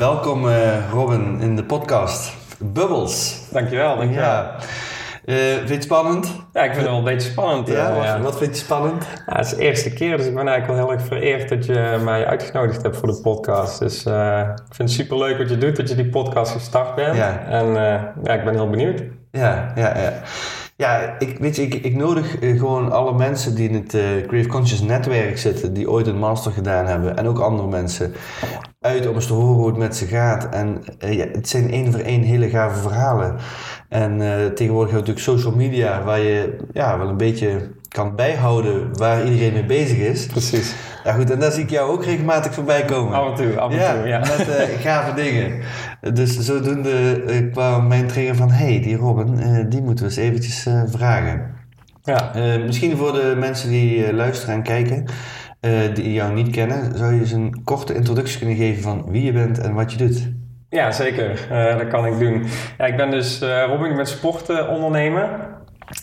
[0.00, 3.46] Welkom uh, Robin in de podcast Bubbles.
[3.50, 4.24] Dankjewel, dankjewel.
[4.24, 4.54] Ja.
[5.24, 6.26] Uh, vind je het spannend?
[6.52, 7.68] Ja, ik vind het wel een beetje spannend.
[7.68, 8.20] Ja, uh, ja.
[8.20, 9.06] Wat vind je spannend?
[9.26, 11.66] Ja, het is de eerste keer, dus ik ben eigenlijk wel heel erg vereerd dat
[11.66, 13.78] je mij uitgenodigd hebt voor de podcast.
[13.78, 14.38] Dus uh,
[14.68, 17.16] ik vind het super leuk wat je doet, dat je die podcast gestart bent.
[17.16, 17.44] Ja.
[17.46, 17.66] En
[18.22, 19.02] ja, ik ben heel benieuwd.
[19.30, 20.12] Ja, ja, ja.
[20.80, 24.48] Ja, ik, weet je, ik, ik nodig gewoon alle mensen die in het uh, Creative
[24.48, 28.12] Conscious netwerk zitten, die ooit een master gedaan hebben, en ook andere mensen,
[28.80, 30.48] uit om eens te horen hoe het met ze gaat.
[30.48, 33.36] En uh, ja, het zijn één voor één hele gave verhalen.
[33.88, 34.18] En
[34.54, 39.24] tegenwoordig heb je natuurlijk social media, waar je ja, wel een beetje kan bijhouden waar
[39.24, 40.26] iedereen mee bezig is.
[40.26, 40.74] Precies.
[41.04, 43.14] Ja goed, en daar zie ik jou ook regelmatig voorbij komen.
[43.14, 44.18] Af en toe, af en ja, toe, ja.
[44.36, 45.60] Met uh, gave dingen.
[46.14, 48.50] Dus zodoende uh, kwam mijn trigger van...
[48.50, 51.58] hé, hey, die Robin, uh, die moeten we eens eventjes vragen.
[52.02, 52.32] Ja.
[52.64, 55.04] misschien voor de mensen die luisteren en kijken...
[55.94, 56.98] die jou niet kennen...
[56.98, 59.98] zou je eens een korte introductie kunnen geven van wie je bent en wat je
[59.98, 60.32] doet?
[60.68, 61.46] Ja, zeker.
[61.78, 62.46] dat kan ik doen.
[62.78, 65.28] Ja, ik ben dus Robin, ik ben sportondernemer.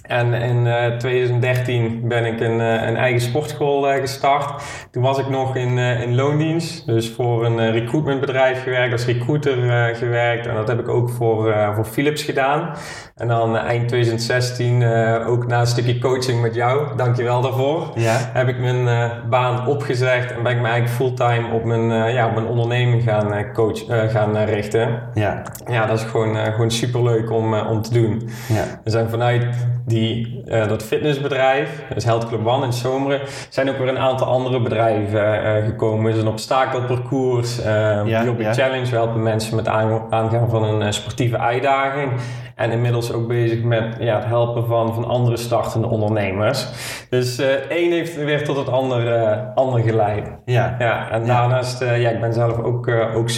[0.08, 4.64] En in uh, eh, 2013 ben ik een, uh, een eigen sportschool uh, gestart.
[4.92, 10.48] Toen was ik nog in, in loondienst, dus voor een recruitmentbedrijf gewerkt, als recruiter gewerkt.
[10.48, 12.76] En dat heb ik ook voor, voor Philips gedaan.
[13.16, 14.84] En dan eind 2016,
[15.26, 18.18] ook na een stukje coaching met jou, dankjewel daarvoor, ja.
[18.34, 22.34] heb ik mijn baan opgezegd en ben ik me eigenlijk fulltime op mijn, ja, op
[22.34, 25.02] mijn onderneming gaan, coach, gaan richten.
[25.14, 25.42] Ja.
[25.68, 28.30] ja, dat is gewoon, gewoon superleuk om, om te doen.
[28.48, 28.64] Ja.
[28.84, 29.46] We zijn vanuit
[29.86, 29.97] die,
[30.45, 34.61] uh, dat fitnessbedrijf, dus Health Club One in Zomeren, zijn ook weer een aantal andere
[34.61, 36.05] bedrijven uh, gekomen.
[36.05, 38.04] Het is een obstakelparcours, uh, ja,
[38.38, 38.54] ja.
[38.54, 38.86] Challenge.
[38.86, 42.11] We helpen mensen met aangaan van een sportieve uitdaging.
[42.55, 46.67] En inmiddels ook bezig met ja, het helpen van, van andere startende ondernemers.
[47.10, 47.39] Dus
[47.70, 50.30] één heeft weer tot het andere, ander geleid.
[50.45, 50.76] Ja.
[50.80, 53.30] ja en daarnaast, ja, ik ben zelf ook, ook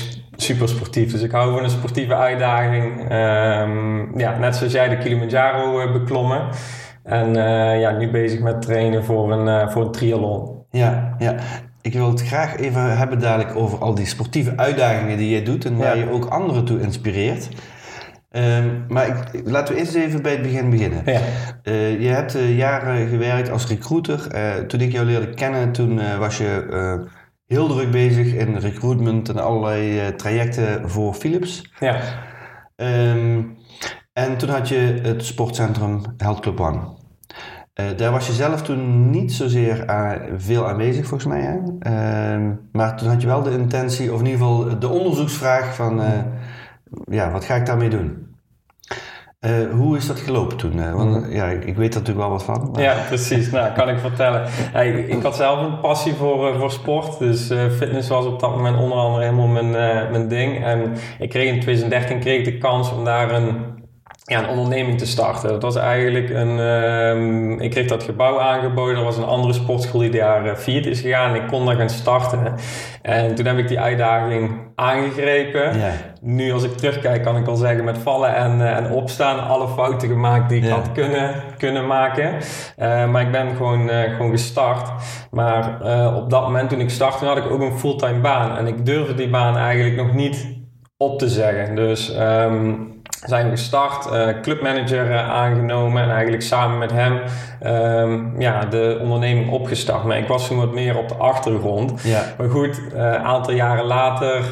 [0.42, 1.12] super sportief.
[1.12, 3.00] Dus ik hou van een sportieve uitdaging.
[3.02, 6.48] Um, ja, net zoals jij de Kilimanjaro uh, beklommen.
[7.04, 10.64] En uh, ja, nu bezig met trainen voor een, uh, voor een triathlon.
[10.72, 11.36] Ja, ja.
[11.82, 15.66] Ik wil het graag even hebben dadelijk over al die sportieve uitdagingen die jij doet
[15.66, 17.50] en waar je ook anderen toe inspireert.
[18.32, 21.02] Um, maar ik, laten we eerst even bij het begin beginnen.
[21.06, 21.20] Ja.
[21.64, 24.28] Uh, je hebt jaren gewerkt als recruiter.
[24.68, 26.66] Toen ik jou leerde kennen, toen was je
[27.50, 31.72] heel druk bezig in recruitment en allerlei uh, trajecten voor Philips.
[31.80, 32.02] Ja.
[32.76, 33.58] Um,
[34.14, 36.80] en toen had je het sportcentrum Health Club One.
[37.80, 39.86] Uh, daar was je zelf toen niet zozeer
[40.38, 41.42] veel aanwezig volgens mij.
[41.42, 41.58] Hè?
[41.58, 46.00] Uh, maar toen had je wel de intentie, of in ieder geval de onderzoeksvraag van...
[46.00, 46.08] Uh,
[47.06, 48.29] ja, wat ga ik daarmee doen?
[49.46, 50.78] Uh, hoe is dat gelopen toen?
[50.78, 52.70] Uh, want ja, ik, ik, weet er natuurlijk wel wat van.
[52.72, 52.82] Maar...
[52.82, 53.52] Ja, precies.
[53.52, 54.48] nou, kan ik vertellen.
[54.74, 57.20] ik, ik, had zelf een passie voor, uh, voor sport.
[57.20, 57.46] Dus
[57.78, 59.72] fitness was op dat moment onder andere helemaal mijn,
[60.12, 60.64] mijn ding.
[60.64, 63.79] En ik kreeg in 2013 kreeg de kans om daar een
[64.30, 65.50] ja, een onderneming te starten.
[65.50, 66.60] Dat was eigenlijk een.
[66.60, 68.98] Um, ik kreeg dat gebouw aangeboden.
[68.98, 71.36] Er was een andere sportschool die daar uh, failliet is gegaan.
[71.36, 72.54] En ik kon daar gaan starten.
[73.02, 75.80] En toen heb ik die uitdaging aangegrepen.
[75.80, 75.92] Ja.
[76.22, 79.68] Nu, als ik terugkijk, kan ik al zeggen: met vallen en, uh, en opstaan, alle
[79.68, 82.34] fouten gemaakt die ik had kunnen, kunnen maken.
[82.78, 84.90] Uh, maar ik ben gewoon, gewoon gestart.
[85.32, 85.78] Maar
[86.16, 88.58] op dat moment, toen ik startte, had ik ook een fulltime baan.
[88.58, 90.48] En ik durfde die baan eigenlijk nog niet
[90.98, 91.76] op te zeggen.
[91.76, 92.20] Dus.
[92.20, 97.20] Um, zijn gestart, uh, clubmanager uh, aangenomen en eigenlijk samen met hem
[97.66, 100.04] um, ja, de onderneming opgestart.
[100.04, 102.02] Maar ik was toen wat meer op de achtergrond.
[102.04, 102.22] Ja.
[102.38, 104.44] Maar goed, een uh, aantal jaren later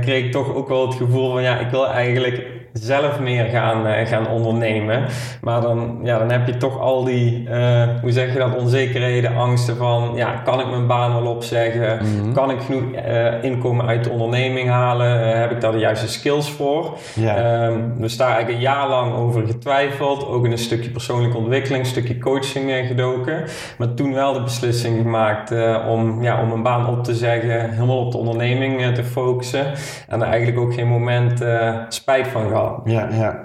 [0.00, 3.86] kreeg ik toch ook wel het gevoel van ja, ik wil eigenlijk zelf meer gaan,
[3.86, 5.04] uh, gaan ondernemen.
[5.40, 9.36] Maar dan, ja, dan heb je toch al die, uh, hoe zeg je dat, onzekerheden,
[9.36, 11.98] angsten van, ja, kan ik mijn baan wel opzeggen?
[12.02, 15.38] Mm Kan ik genoeg uh, inkomen uit de onderneming halen?
[15.38, 16.96] heb ik daar de juiste skills voor?
[17.14, 17.64] Ja.
[17.64, 20.26] Um, dus daar eigenlijk een jaar lang over getwijfeld.
[20.26, 23.44] Ook in een stukje persoonlijke ontwikkeling, een stukje coaching gedoken.
[23.78, 25.54] Maar toen wel de beslissing gemaakt
[25.88, 29.66] om, ja, om een baan op te zeggen, helemaal op de onderneming te focussen.
[30.08, 31.44] En er eigenlijk ook geen moment
[31.88, 32.59] spijt van gehad.
[32.84, 33.40] Ja, ja.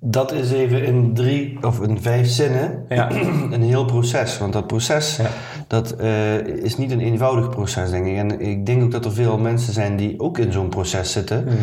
[0.00, 3.10] Dat is even in drie of in vijf zinnen ja.
[3.50, 4.38] een heel proces.
[4.38, 5.20] Want dat proces
[5.66, 8.16] dat uh, is niet een eenvoudig proces, denk ik.
[8.16, 11.44] En ik denk ook dat er veel mensen zijn die ook in zo'n proces zitten.
[11.44, 11.54] Mhm.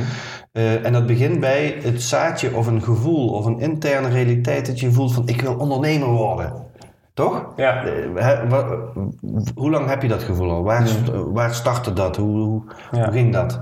[0.54, 4.80] Uh, en dat begint bij het zaadje of een gevoel of een interne realiteit dat
[4.80, 6.54] je voelt van ik wil ondernemer worden.
[7.14, 7.46] Toch?
[7.56, 7.86] Ja.
[7.86, 8.64] Uh,
[9.56, 10.64] hoe lang heb je dat gevoel al?
[10.64, 11.32] Waar, mhm.
[11.32, 12.16] waar startte dat?
[12.16, 12.62] Hoe, hoe,
[12.92, 13.04] ja.
[13.04, 13.62] hoe ging dat?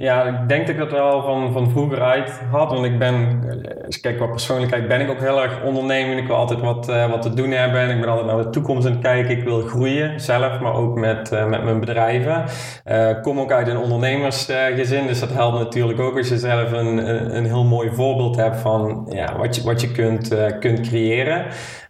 [0.00, 2.72] Ja, ik denk dat ik dat wel van, van vroeger uit had.
[2.72, 3.42] Want ik ben,
[3.86, 6.18] als kijk qua persoonlijkheid, ben ik ook heel erg ondernemend.
[6.18, 7.90] Ik wil altijd wat, uh, wat te doen hebben.
[7.90, 9.36] Ik ben altijd naar de toekomst aan het kijken.
[9.36, 12.44] Ik wil groeien zelf, maar ook met, uh, met mijn bedrijven.
[12.86, 15.06] Uh, ik kom ook uit een ondernemersgezin.
[15.06, 19.06] Dus dat helpt natuurlijk ook als je zelf een, een, heel mooi voorbeeld hebt van
[19.10, 21.38] ja, wat je, wat je kunt, kunt creëren.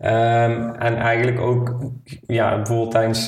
[0.02, 1.76] Um, en eigenlijk ook,
[2.26, 3.26] ja, bijvoorbeeld tijdens,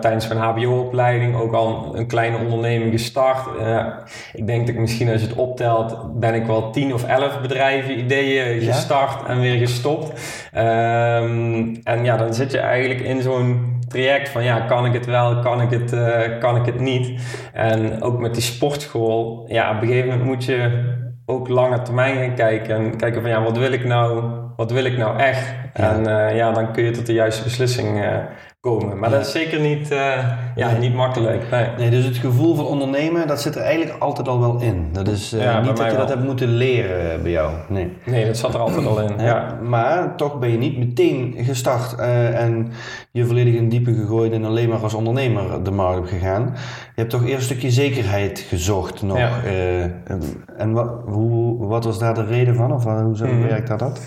[0.00, 3.46] tijdens mijn HBO-opleiding ook al een kleine onderneming gestart
[4.32, 7.40] ik denk dat ik misschien als je het optelt, ben ik wel 10 of 11
[7.40, 10.08] bedrijven, ideeën gestart en weer gestopt.
[10.56, 15.06] Um, en ja, dan zit je eigenlijk in zo'n traject van ja, kan ik het
[15.06, 17.20] wel, kan ik het, uh, kan ik het niet.
[17.52, 20.88] En ook met die sportschool, ja, op een gegeven moment moet je
[21.26, 24.24] ook lange termijn gaan kijken en kijken van ja, wat wil ik nou,
[24.56, 25.54] wat wil ik nou echt?
[25.72, 28.16] En uh, ja, dan kun je tot de juiste beslissing uh,
[28.60, 28.98] komen.
[28.98, 31.50] Maar dat is zeker niet, uh, ja, niet makkelijk.
[31.50, 31.68] Nee.
[31.78, 31.90] nee.
[31.90, 34.88] dus het gevoel van ondernemen, dat zit er eigenlijk altijd al wel in.
[34.92, 37.52] Dat is uh, niet dat je dat hebt moeten leren uh, bij jou.
[37.68, 37.96] Nee.
[38.04, 39.18] nee, dat zat er altijd al in.
[39.18, 39.58] Ja.
[39.62, 42.72] Maar toch ben je niet meteen gestart en
[43.10, 46.52] je volledig in diepe gegooid en alleen maar als ondernemer de markt op gegaan.
[46.84, 49.18] Je hebt toch eerst een stukje zekerheid gezocht nog.
[49.18, 49.30] Ja.
[50.56, 52.72] en wat, hoe, wat was daar de reden van?
[52.72, 53.46] Of hoe, mm.
[53.48, 54.00] werkt dat?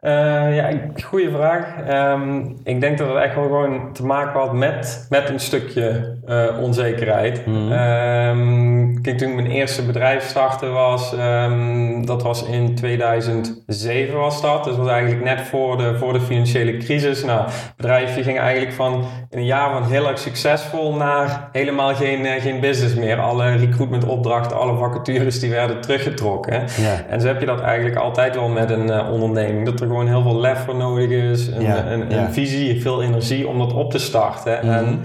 [0.00, 0.70] Uh, ja,
[1.04, 1.88] goede vraag.
[2.14, 6.17] Um, ik denk dat het echt wel gewoon te maken had met, met een stukje
[6.28, 7.46] uh, onzekerheid.
[7.46, 7.72] Mm.
[7.72, 14.64] Um, kijk, toen mijn eerste bedrijf startte was, um, dat was in 2007 was dat.
[14.64, 17.24] Dus was eigenlijk net voor de, voor de financiële crisis.
[17.24, 21.94] Nou, het bedrijf ging eigenlijk van in een jaar van heel erg succesvol naar helemaal
[21.94, 23.20] geen, uh, geen business meer.
[23.20, 26.52] Alle recruitment opdrachten, alle vacatures die werden teruggetrokken.
[26.52, 26.98] Yeah.
[27.08, 29.64] En zo heb je dat eigenlijk altijd wel met een onderneming.
[29.64, 31.46] Dat gewoon heel veel lef voor nodig is.
[31.46, 34.58] Een, ja, een, een visie, veel energie om dat op te starten.
[34.62, 34.74] Mhm.
[34.74, 35.00] En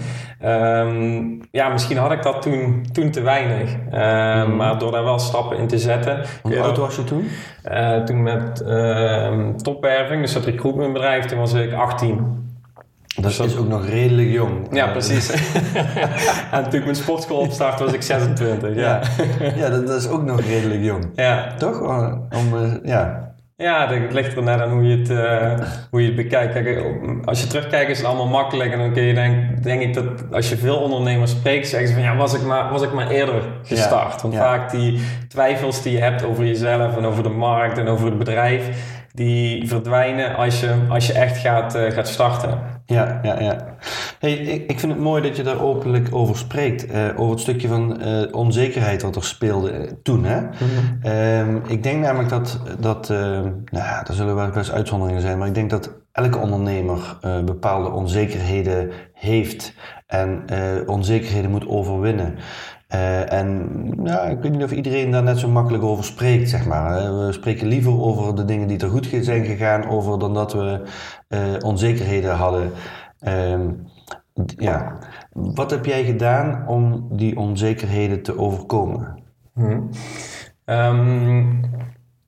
[0.46, 3.76] um, ja, misschien had ik dat toen, toen te weinig.
[3.94, 4.56] Uh, mm.
[4.56, 6.26] Maar door daar wel stappen in te zetten.
[6.42, 7.30] Hoe oud was je toen?
[7.72, 12.42] Uh, toen met uh, topwerving, dus dat recruitmentbedrijf, toen was ik 18.
[13.16, 14.68] Dat dus is ook nog redelijk jong.
[14.72, 15.30] Ja, precies.
[16.52, 18.76] en toen ik mijn sportschool opstartte was ik 26.
[18.76, 19.02] Ja,
[19.40, 19.52] ja.
[19.56, 21.10] ja dat, dat, is ook nog redelijk jong.
[21.16, 21.54] Ja.
[21.58, 21.82] Toch?
[22.30, 23.33] Om, uh, ja.
[23.64, 26.54] Ja, het ligt er net aan hoe je het, uh, hoe je het bekijkt.
[26.54, 26.84] Kijk,
[27.26, 28.72] als je terugkijkt is het allemaal makkelijk.
[28.72, 31.94] En dan kun je denk, denk ik dat als je veel ondernemers spreekt, zeggen ze
[31.94, 34.22] van ja, was ik maar, was ik maar eerder gestart.
[34.22, 38.06] Want vaak die twijfels die je hebt over jezelf en over de markt en over
[38.06, 38.70] het bedrijf,
[39.14, 42.60] die verdwijnen als je, als je echt gaat, uh, gaat starten.
[42.86, 43.76] Ja, ja, ja.
[44.20, 46.92] Hey, ik, ik vind het mooi dat je daar openlijk over spreekt.
[46.92, 50.24] Uh, over het stukje van uh, onzekerheid wat er speelde toen.
[50.26, 50.42] Hè?
[50.42, 51.50] Mhm.
[51.50, 55.56] um, ik denk namelijk dat, dat nou, er zullen wel best uitzonderingen zijn, maar ik
[55.56, 59.74] denk dat elke ondernemer bepaalde onzekerheden heeft
[60.08, 60.44] en
[60.86, 62.36] onzekerheden moet overwinnen.
[62.96, 63.70] Uh, en
[64.04, 67.18] ja, ik weet niet of iedereen daar net zo makkelijk over spreekt, zeg maar.
[67.26, 70.82] We spreken liever over de dingen die er goed zijn gegaan, over dan dat we
[71.30, 72.72] uh, onzekerheden hadden.
[73.28, 73.60] Uh,
[74.58, 74.98] ja.
[75.32, 79.24] Wat heb jij gedaan om die onzekerheden te overkomen?
[79.54, 79.90] Hmm.
[80.66, 81.62] Um,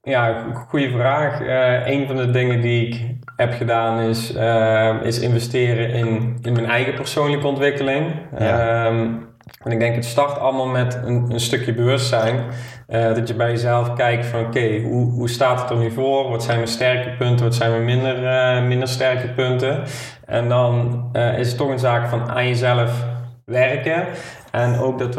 [0.02, 1.40] ja, goede vraag.
[1.88, 4.32] Een van de dingen die ik heb gedaan is,
[5.04, 8.06] is investeren in, in mijn eigen persoonlijke ontwikkeling.
[8.40, 8.86] Ja.
[8.88, 9.34] Um,
[9.66, 12.44] en ik denk het start allemaal met een, een stukje bewustzijn.
[12.88, 16.30] Uh, dat je bij jezelf kijkt van oké, hoe, hoe staat het er nu voor?
[16.30, 17.46] Wat zijn mijn sterke punten?
[17.46, 19.84] Wat zijn mijn minder, uh, minder sterke punten?
[20.26, 23.06] En dan uh, is het toch een zaak van aan jezelf
[23.46, 24.08] werken.
[24.56, 25.14] En ook dat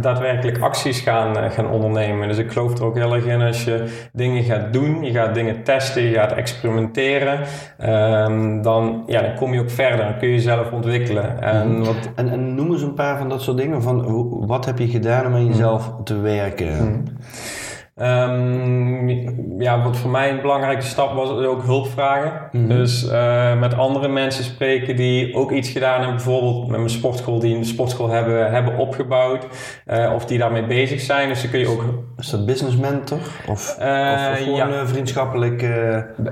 [0.00, 2.28] daadwerkelijk acties gaan, eh, gaan ondernemen.
[2.28, 5.34] Dus ik geloof er ook heel erg in als je dingen gaat doen, je gaat
[5.34, 7.40] dingen testen, je gaat experimenteren,
[7.84, 10.04] um, dan, ja, dan kom je ook verder.
[10.04, 11.42] Dan kun je jezelf ontwikkelen.
[11.42, 11.84] En, mhm.
[11.84, 12.10] wat...
[12.14, 13.82] en, en noem eens een paar van dat soort dingen.
[13.82, 16.84] Van, wat heb je gedaan om aan jezelf te werken?
[16.84, 17.02] Mm.
[18.02, 22.32] Um, ja, wat voor mij een belangrijke stap was ook hulp vragen.
[22.52, 22.68] Mhm.
[22.68, 26.14] Dus uh, met andere mensen spreken die ook iets gedaan hebben.
[26.14, 29.46] Bijvoorbeeld met mijn sportschool, die een sportschool hebben, hebben opgebouwd.
[29.86, 31.28] Uh, of die daarmee bezig zijn.
[31.28, 31.84] Dus dan kun je ook...
[32.18, 33.18] Is dat business mentor?
[33.48, 34.86] Of, uh, of, gewoon ja.
[34.86, 35.68] vriendschappelijk...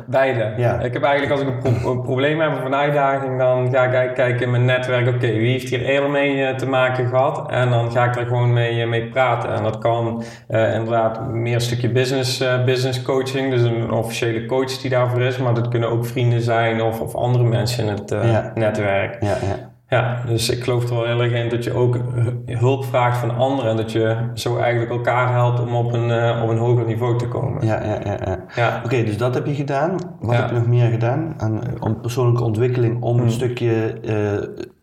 [0.07, 0.53] Beide.
[0.57, 0.81] Ja.
[0.81, 3.83] Ik heb eigenlijk als ik een, pro een, probleem heb of een uitdaging, dan ga
[3.85, 5.09] ik kijken in mijn netwerk.
[5.09, 7.51] Oké, wie heeft hier eerder mee te maken gehad?
[7.51, 9.53] En dan ga ik daar gewoon mee, mee praten.
[9.53, 14.91] En dat kan inderdaad meer een stukje business, business coaching, dus een officiële coach die
[14.91, 18.11] daarvoor is, maar dat kunnen ook vrienden zijn of, of andere mensen in het
[18.55, 19.23] netwerk.
[19.23, 19.69] Ja, ja.
[19.91, 21.99] Ja, dus ik geloof er wel heel erg in dat je ook
[22.47, 26.43] hulp vraagt van anderen en dat je zo eigenlijk elkaar helpt om op een, uh,
[26.43, 27.67] op een hoger niveau te komen.
[27.67, 28.39] Ja, ja, ja.
[28.55, 28.81] ja.
[28.85, 29.97] Oké, dus dat heb je gedaan.
[30.21, 33.31] Wat heb je nog meer gedaan aan om persoonlijke ontwikkeling om een hmm.
[33.31, 33.95] stukje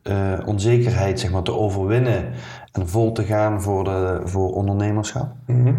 [0.04, 2.26] uh, onzekerheid zeg maar, te overwinnen
[2.72, 5.28] en vol te gaan voor, de, voor ondernemerschap?
[5.46, 5.78] Mm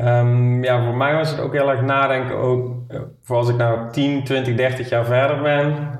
[0.00, 2.70] um, ja, voor mij was het ook heel erg nadenken, ook
[3.22, 5.90] voor als ik nou 10, 20, 30 jaar verder ben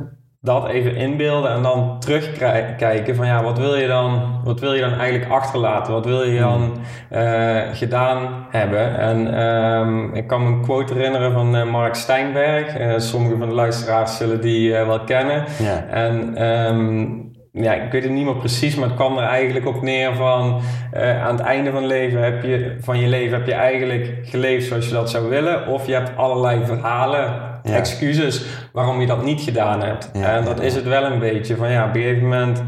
[0.43, 4.81] dat even inbeelden en dan terugkijken van ja, wat wil je dan, wat wil je
[4.81, 5.93] dan eigenlijk achterlaten?
[5.93, 6.77] Wat wil je dan
[7.13, 8.99] uh, gedaan hebben?
[8.99, 12.79] En um, ik kan me een quote herinneren van uh, Mark Steinberg.
[12.79, 15.45] Uh, sommige van de luisteraars zullen die wel kennen.
[15.59, 15.85] Ja.
[15.91, 19.82] En um, ja, ik weet het niet meer precies, maar het kwam er eigenlijk op
[19.82, 20.61] neer van
[20.94, 24.87] aan het einde van, leven heb je, van je leven heb je eigenlijk geleefd zoals
[24.87, 25.66] je dat zou willen.
[25.66, 30.11] Of je hebt allerlei verhalen excuses waarom je dat niet gedaan hebt.
[30.12, 32.62] en dat is het wel een beetje van ja, op een gegeven moment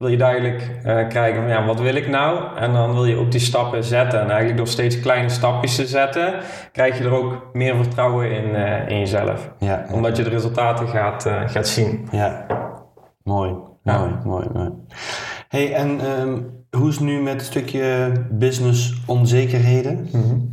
[0.00, 2.56] wil je duidelijk uh, krijgen van ja, wat wil ik nou?
[2.58, 4.20] En dan wil je ook die stappen zetten.
[4.20, 6.34] En eigenlijk door steeds kleine stapjes te zetten,
[6.72, 9.50] krijg je er ook meer vertrouwen in, uh, in jezelf.
[9.92, 12.08] Omdat je de resultaten gaat, uh, gaat zien.
[12.10, 12.46] Ja,
[13.22, 14.70] mooi, mooi, mooi, mooi.
[15.48, 20.08] Hey, en um, hoe is het nu met het stukje business onzekerheden?
[20.12, 20.50] Mm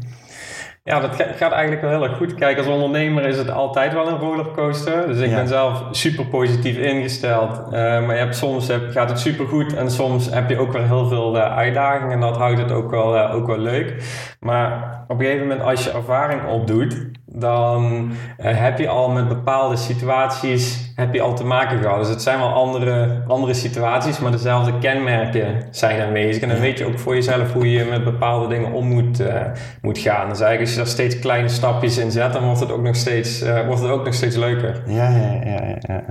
[0.88, 2.34] ja, dat gaat eigenlijk wel heel erg goed.
[2.34, 5.08] Kijk, als ondernemer is het altijd wel een rollercoaster.
[5.08, 7.58] Dus ik ben zelf super positief ingesteld.
[7.58, 10.72] Uh, maar je hebt, soms heb, gaat het super goed en soms heb je ook
[10.72, 12.12] wel heel veel uh, uitdagingen.
[12.12, 14.04] En dat houdt het ook wel, uh, ook wel leuk.
[14.40, 19.76] Maar op een gegeven moment als je ervaring opdoet, dan heb je al met bepaalde
[19.76, 22.00] situaties heb je al te maken gehad.
[22.00, 26.42] Dus het zijn wel andere, andere situaties, maar dezelfde kenmerken zijn aanwezig.
[26.42, 29.42] En dan weet je ook voor jezelf hoe je met bepaalde dingen om moet, uh,
[29.82, 30.30] moet gaan.
[30.30, 32.96] Dus eigenlijk als je daar steeds kleine stapjes in zet, dan wordt het ook nog
[32.96, 34.82] steeds, uh, wordt het ook nog steeds leuker.
[34.86, 36.04] Ja, ja, ja, ja.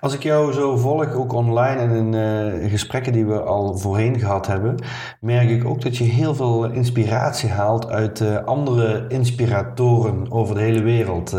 [0.00, 4.18] Als ik jou zo volg, ook online en in uh, gesprekken die we al voorheen
[4.18, 4.74] gehad hebben,
[5.20, 10.82] merk ik ook dat je heel veel inspiratie haalt uit andere inspiratoren over de hele
[10.82, 11.36] wereld.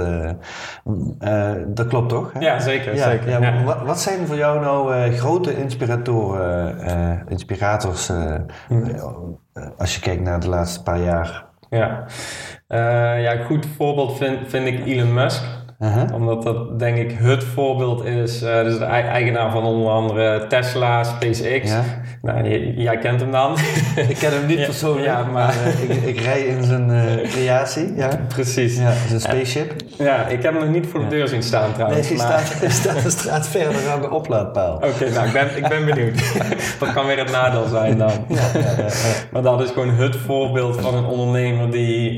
[1.68, 2.34] dat klopt toch?
[2.34, 2.40] Hè?
[2.40, 3.30] Ja, zeker zeker.
[3.30, 3.64] Ja, ja.
[3.64, 8.36] Wat, wat, zijn voor jou nou uh, grote inspiratoren, uh, inspirators uh,
[9.78, 11.46] als je kijkt naar de laatste paar jaar?
[11.70, 12.06] Ja,
[13.18, 15.44] ja een goed voorbeeld vind, vind ik Elon Musk.
[15.80, 16.14] -huh.
[16.14, 18.40] Omdat dat denk ik het voorbeeld is.
[18.40, 21.74] Dus de eigenaar van onder andere Tesla, SpaceX.
[22.22, 22.34] Ja.
[22.34, 23.58] Nou, jij kent hem dan.
[24.10, 27.96] ik ken hem niet persoonlijk, ja, maar uh, ik, ik rij in zijn uh, creatie.
[27.96, 28.10] Ja.
[28.28, 28.78] Precies.
[28.78, 29.74] Ja, zijn spaceship.
[29.98, 32.10] Ja, ik heb hem nog niet voor de deur zien staan trouwens.
[32.10, 32.40] Nee, hij maar...
[32.40, 34.76] staat, staat een straat verder aan de oplaadpaal.
[34.76, 36.20] Oké, nou ik ben, ik ben benieuwd.
[36.80, 38.26] dat kan weer het nadeel zijn dan.
[39.32, 42.12] maar dat is gewoon het voorbeeld van een ondernemer die,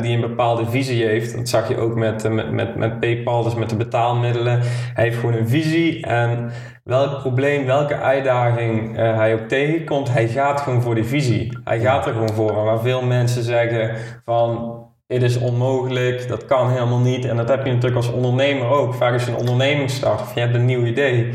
[0.00, 1.36] die een bepaalde visie heeft.
[1.36, 4.60] Dat zag je ook met, met, met met, PayPal, dus met de betaalmiddelen.
[4.94, 6.50] Hij heeft gewoon een visie en
[6.82, 11.58] welk probleem, welke uitdaging uh, hij ook tegenkomt, hij gaat gewoon voor die visie.
[11.64, 12.58] Hij gaat er gewoon voor.
[12.58, 17.24] En waar veel mensen zeggen van het is onmogelijk, dat kan helemaal niet.
[17.24, 18.94] En dat heb je natuurlijk als ondernemer ook.
[18.94, 21.32] Vaak als je een onderneming start of je hebt een nieuw idee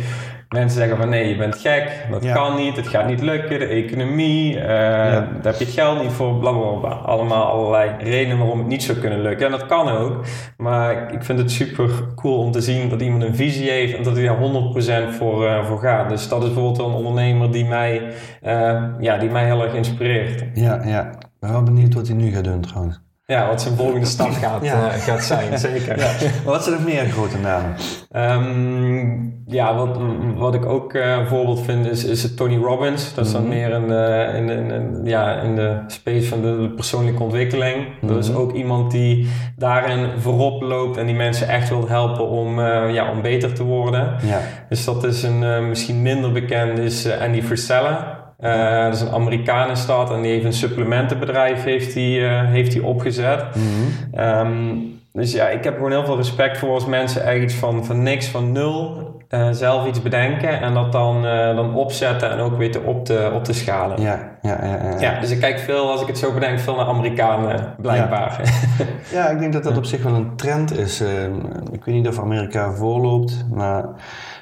[0.49, 3.65] Mensen zeggen van nee, je bent gek, dat kan niet, het gaat niet lukken, de
[3.65, 6.89] economie, uh, daar heb je het geld niet voor, blablabla.
[6.89, 9.45] Allemaal allerlei redenen waarom het niet zou kunnen lukken.
[9.45, 10.25] En dat kan ook,
[10.57, 14.03] maar ik vind het super cool om te zien dat iemand een visie heeft en
[14.03, 16.09] dat hij daar 100% voor, uh, voor gaat.
[16.09, 18.01] Dus dat is bijvoorbeeld een ondernemer die mij,
[18.43, 20.45] uh, ja, die mij heel erg inspireert.
[20.53, 21.11] Ja, ja.
[21.11, 23.06] Ik ben wel benieuwd wat hij nu gaat doen trouwens.
[23.29, 24.95] Ja, wat zijn volgende stap gaat, ja.
[24.95, 25.99] uh, gaat zijn, zeker.
[25.99, 26.11] Ja.
[26.45, 27.75] Wat zijn nog meer grote namen?
[28.15, 29.97] Um, ja, wat,
[30.35, 33.13] wat ik ook uh, een voorbeeld vind is, is Tony Robbins.
[33.13, 33.49] Dat is dan mhm.
[33.49, 37.87] meer een, uh, in, in, in, ja, in de space van de, persoonlijke ontwikkeling.
[38.01, 38.39] Dat is mhm.
[38.39, 43.21] ook iemand die daarin voorop loopt en die mensen echt wil helpen om, ja, om
[43.21, 44.15] beter te worden.
[44.23, 44.39] Ja.
[44.69, 48.16] Dus dat is een misschien minder bekend is Andy Frisella.
[48.39, 52.71] Uh, dat is een Amerikaan stad en die heeft een supplementenbedrijf heeft die, uh, heeft
[52.71, 53.45] die opgezet.
[53.55, 54.21] Mhm.
[54.25, 58.03] um, dus ja, ik heb gewoon heel veel respect voor als mensen iets van, van
[58.03, 61.21] niks, van nul, uh, zelf iets bedenken en dat dan,
[61.55, 64.01] dan opzetten en ook weten op te, op te schalen.
[64.01, 64.99] Ja, ja, ja, ja.
[64.99, 68.41] ja dus ik kijk veel, als ik het zo bedenk, veel naar Amerikanen, blijkbaar.
[68.79, 68.85] Ja,
[69.19, 71.01] ja ik denk dat dat op zich wel een trend is.
[71.01, 71.35] Ehm,
[71.71, 73.85] ik weet niet of Amerika voorloopt, maar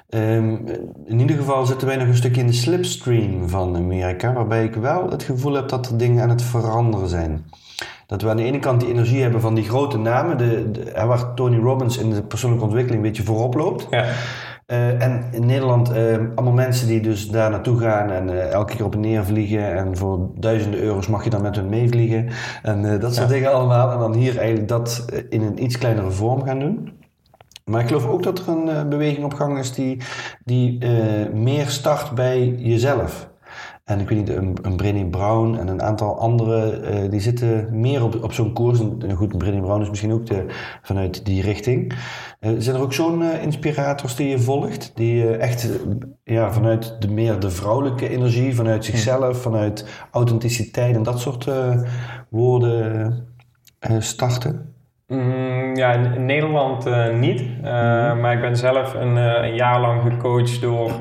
[0.09, 0.55] Ehm,
[1.05, 4.75] in ieder geval zitten wij nog een stukje in de slipstream van Amerika, waarbij ik
[4.75, 7.45] wel het gevoel heb dat er dingen aan het veranderen zijn.
[8.07, 11.05] Dat we aan de ene kant die energie hebben van die grote namen, de, de
[11.05, 13.87] waar Tony Robbins in de persoonlijke ontwikkeling een beetje voorop loopt.
[13.89, 14.05] Ja.
[14.99, 15.91] en in Nederland
[16.35, 19.75] allemaal mensen die dus daar naartoe gaan en elke keer op en neer vliegen.
[19.75, 22.27] En voor duizenden euro's mag je dan met hun meevliegen.
[22.63, 23.91] En dat soort dingen allemaal.
[23.91, 26.89] En dan hier eigenlijk dat in een iets kleinere vorm gaan doen.
[27.65, 30.01] Maar ik geloof ook dat er een beweging op gang is die,
[30.43, 30.85] die
[31.33, 33.33] meer start bij jezelf.
[33.85, 37.79] En ik weet niet, een, een Brené Brown en een aantal andere, uh, die zitten
[37.79, 38.79] meer op, op zo'n koers.
[38.79, 40.45] En goed, Brené Brown is misschien ook de,
[40.81, 41.93] vanuit die richting.
[42.39, 44.91] Uh, zijn er ook zo'n uh, inspirators die je volgt?
[44.95, 45.69] Die echt
[46.23, 51.49] ja, vanuit de meer de vrouwelijke energie, vanuit zichzelf, vanuit authenticiteit en dat soort
[52.29, 53.27] woorden
[53.99, 54.74] starten?
[55.07, 57.41] Mm, ja, in, Nederland uh, niet.
[57.41, 58.19] Uh, mm-hmm.
[58.19, 60.91] Maar ik ben zelf een, uh, een jaar lang gecoacht door,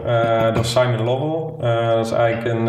[0.54, 1.68] door Simon Lovell.
[1.94, 2.66] dat is eigenlijk een,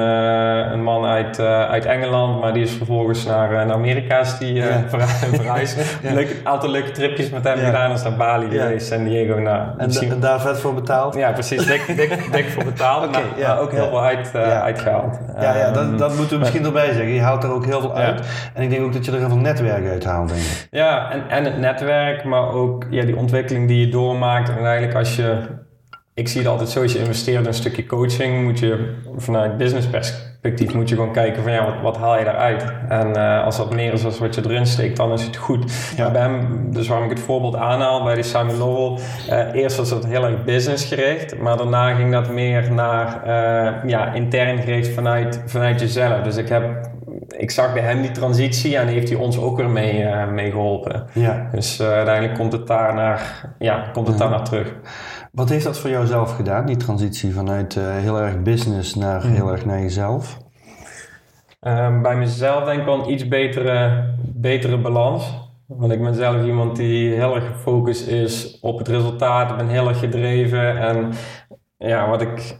[0.72, 4.90] een man uit, uit Engeland, maar die is vervolgens naar, naar Amerika is die, yeah.
[5.34, 6.00] verhuisd.
[6.02, 6.12] ja.
[6.12, 7.92] Een aantal leuke tripjes met hem gedaan.
[7.92, 9.40] als naar Bali geweest, San Diego.
[9.40, 10.12] Nou, en, misschien...
[10.12, 11.16] en, daar vet voor betaald?
[11.16, 11.66] Ja, precies.
[11.66, 15.20] Dik, dik, dik voor betaald, okay, maar, maar, ook heel veel uit, uitgehaald.
[15.40, 17.14] Ja, ja dat, dat moeten we misschien erbij zeggen.
[17.14, 18.22] Je haalt er ook heel veel uit.
[18.54, 20.68] En ik denk ook dat je er heel veel netwerk uit haalt, denk ik.
[20.72, 24.50] Ja, en en het netwerk, maar ook ja, die ontwikkeling die je doormaakt.
[24.50, 25.42] En eigenlijk als je,
[26.14, 29.58] ik zie het altijd zo, als je investeert in een stukje coaching, moet je vanuit
[29.58, 32.66] business perspectief moet je gewoon kijken van ja, wat, wat haal je daaruit?
[32.90, 35.94] En uh, als dat meer is als wat je erin steekt, dan is het goed.
[35.98, 36.12] Ja.
[36.12, 39.90] bij hem, dus waarom ik het voorbeeld aanhaal bij die Simon Lowell, uh, eerst was
[39.90, 44.94] het heel erg business gericht, maar daarna ging dat meer naar uh, ja, intern gericht
[44.94, 46.22] vanuit, vanuit jezelf.
[46.22, 46.94] Dus ik heb
[47.46, 50.52] ik zag bij hem die transitie en heeft hij ons ook weer mee, uh, mee
[50.52, 51.06] geholpen.
[51.14, 51.50] Ja.
[51.52, 54.74] Dus uh, uiteindelijk komt het daar naar, ja, komt het daar naar terug.
[55.32, 59.22] Wat heeft dat voor jou zelf gedaan, die transitie vanuit uh, heel erg business naar
[59.22, 59.34] hmm.
[59.34, 60.38] heel erg naar jezelf?
[61.60, 65.44] Ehm, bij mezelf denk ik wel een iets betere, betere balans.
[65.68, 69.52] Want ik ben zelf iemand die heel erg gefocust is op het resultaat.
[69.52, 70.78] Ik ben heel erg gedreven.
[70.78, 71.12] En
[71.78, 72.58] ja, wat ik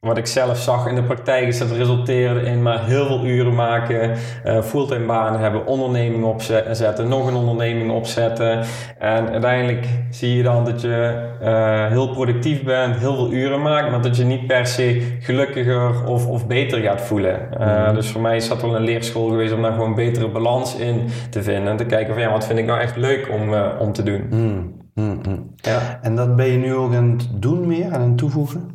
[0.00, 3.24] wat ik zelf zag in de praktijk is dat het resulteerde in maar heel veel
[3.24, 4.10] uren maken,
[4.46, 8.64] uh, fulltime banen hebben, onderneming opzetten, nog een onderneming opzetten.
[8.98, 13.90] En uiteindelijk zie je dan dat je uh, heel productief bent, heel veel uren maakt,
[13.90, 17.48] maar dat je niet per se gelukkiger of, of beter gaat voelen.
[17.60, 20.28] Uh, Dus voor mij is dat wel een leerschool geweest om daar gewoon een betere
[20.28, 21.70] balans in te vinden.
[21.70, 24.26] En te kijken van ja, wat vind ik nou echt leuk om, om te doen.
[24.30, 25.54] Mm, mm, mm.
[25.56, 25.98] Ja.
[26.02, 28.74] En dat ben je nu ook aan het doen meer, aan het toevoegen?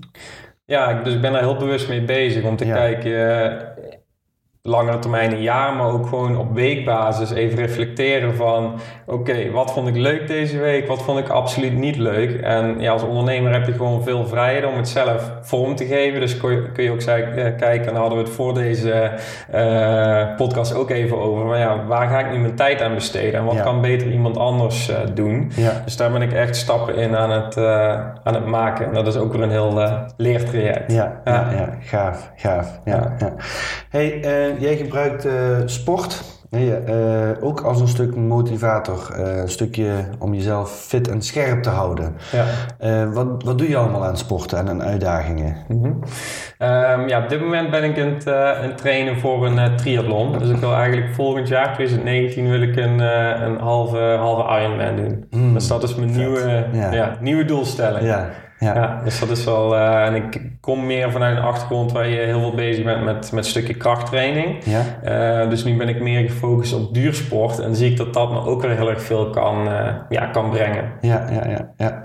[0.65, 3.72] Ja, dus ik ben daar heel bewust mee bezig om te kijken, eh,
[4.69, 9.87] langere termijn een jaar, maar ook gewoon op weekbasis even reflecteren van oké, wat vond
[9.87, 12.41] ik leuk deze week, wat vond ik absoluut niet leuk.
[12.41, 16.19] En ja, als ondernemer heb je gewoon veel vrijheid om het zelf vorm te geven.
[16.19, 19.11] Dus kun je, kun je ook uh, kijken, en hadden we het voor deze
[19.55, 23.39] uh, podcast ook even over, van ja, waar ga ik nu mijn tijd aan besteden
[23.39, 25.51] en wat kan beter iemand anders uh, doen.
[25.55, 25.81] Ja.
[25.85, 27.57] Dus daar ben ik echt stappen in aan het,
[28.23, 28.85] aan het maken.
[28.85, 29.83] En dat is ook weer een heel
[30.17, 30.91] leertraject.
[30.91, 31.47] Ja, ja.
[31.51, 32.79] ja, gaaf, gaaf.
[32.85, 33.33] Ja, ja.
[33.89, 34.21] Hey,
[34.59, 35.27] jij gebruikt
[35.65, 41.21] sport Nee, uh, ook als een stuk motivator, uh, een stukje om jezelf fit en
[41.21, 42.15] scherp te houden.
[42.31, 43.07] Ja.
[43.07, 45.55] Wat, wat doe je allemaal aan sporten en aan uitdagingen?
[45.67, 45.99] Mm -hmm.
[46.67, 50.39] um, ja, op dit moment ben ik in het, trainen voor een triathlon.
[50.39, 55.25] Dus ik wil eigenlijk volgend jaar, 2019, wil ik een, een halve, halve Ironman doen.
[55.29, 56.91] Mm, dus dat is mijn nieuwe, ja.
[56.91, 57.17] ja.
[57.19, 58.05] nieuwe doelstelling.
[58.05, 58.29] Ja.
[58.63, 59.01] Ja.
[59.03, 59.75] dus dat is wel.
[59.75, 63.31] Uh, en ik kom meer vanuit een achtergrond waar je heel veel bezig bent met,
[63.31, 64.57] met stukje krachttraining.
[64.63, 64.81] Ja.
[65.43, 68.45] Uh, dus nu ben ik meer gefocust op duursport en zie ik dat dat me
[68.45, 70.91] ook weer heel erg veel kan, uh, ja, kan brengen.
[71.01, 71.99] Ja, ja, ja, ja.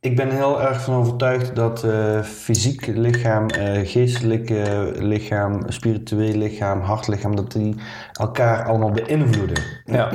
[0.00, 1.86] Ik ben heel erg van overtuigd dat
[2.22, 3.46] fysiek lichaam,
[3.84, 4.52] geestelijk
[4.98, 7.76] lichaam, spiritueel lichaam, hartlichaam, dat die
[8.12, 9.62] elkaar allemaal beïnvloeden.
[9.84, 10.10] Ja.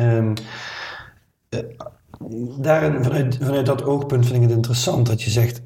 [0.00, 0.34] um,
[2.60, 5.62] daarin, vanuit, vanuit dat oogpunt vind ik het interessant dat je zegt.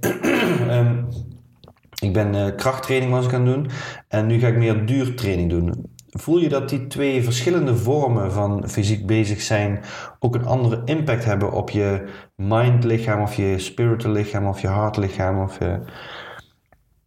[0.71, 1.07] um,
[2.07, 3.71] ik ben uh, krachttraining was ik aan doen
[4.09, 5.95] en nu ga ik meer duurtraining doen.
[6.11, 9.81] Voel je dat die twee verschillende vormen van fysiek bezig zijn
[10.19, 12.05] ook een andere impact hebben op je
[12.37, 15.43] mind-lichaam of je spiritual lichaam of je hart-lichaam?
[15.43, 15.59] Of.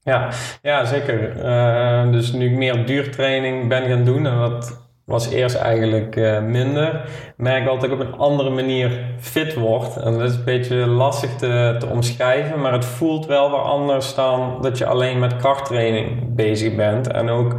[0.04, 0.30] Ja,
[0.62, 1.36] ja, zeker.
[1.36, 6.42] Uh, dus nu ik meer duurtraining ben gaan doen en dat was eerst eigenlijk uh,
[6.42, 7.02] minder.
[7.36, 9.98] Merk wel dat ik op een andere manier fit word.
[9.98, 14.16] En dat is een beetje lastig te, te omschrijven, maar het voelt wel weer anders
[14.16, 17.12] dan dat je alleen met krachttraining bezig bent.
[17.12, 17.54] En ook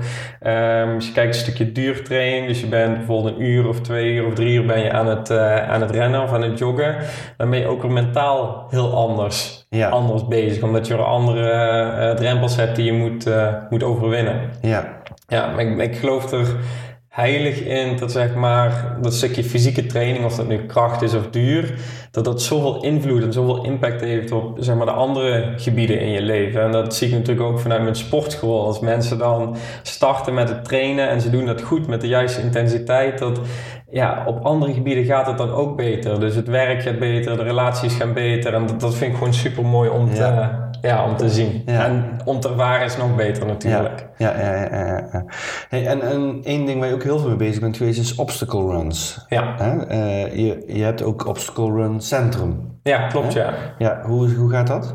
[0.47, 4.13] um, als je kijkt een stukje duurtraining, dus je bent bijvoorbeeld een uur of twee
[4.13, 6.59] uur of drie uur ben je aan het, uh, aan het rennen of aan het
[6.59, 6.97] joggen,
[7.37, 9.89] dan ben je ook weer mentaal heel anders, ja.
[9.89, 11.53] anders bezig, omdat je weer andere
[11.99, 13.31] uh, drempels hebt die je moet,
[13.71, 14.51] moet overwinnen.
[14.61, 14.99] Ja.
[15.29, 16.47] Ja, maar ik, ik geloof er
[17.11, 21.31] heilig in dat zeg maar dat stukje fysieke training, of dat nu kracht is of
[21.31, 21.75] duur,
[22.11, 26.11] dat dat zoveel invloed en zoveel impact heeft op zeg maar de andere gebieden in
[26.11, 26.63] je leven.
[26.63, 28.67] En dat zie ik natuurlijk ook vanuit mijn sportschool.
[28.67, 32.43] Als mensen dan starten met het trainen en ze doen dat goed met de juiste
[32.43, 33.41] intensiteit, dat
[33.91, 36.21] ja, op andere gebieden gaat het dan ook beter.
[36.21, 38.55] Dus het werk gaat beter, de relaties gaan beter.
[38.55, 40.69] En dat, dat vind ik gewoon super mooi om te.
[40.83, 41.63] Om te zien.
[41.67, 44.07] En om te ervaren is nog beter natuurlijk.
[44.17, 44.77] Ja, ja, ja.
[44.77, 45.25] ja, ja.
[45.69, 48.15] Hey, en, en één ding waar je ook heel veel mee bezig bent geweest is
[48.15, 49.25] obstacle runs.
[49.29, 49.55] Ja.
[49.61, 52.79] Uh, je, je hebt ook obstacle run centrum.
[52.83, 53.55] Ja, klopt ja.
[53.79, 54.95] Ja, hoe, hoe gaat dat?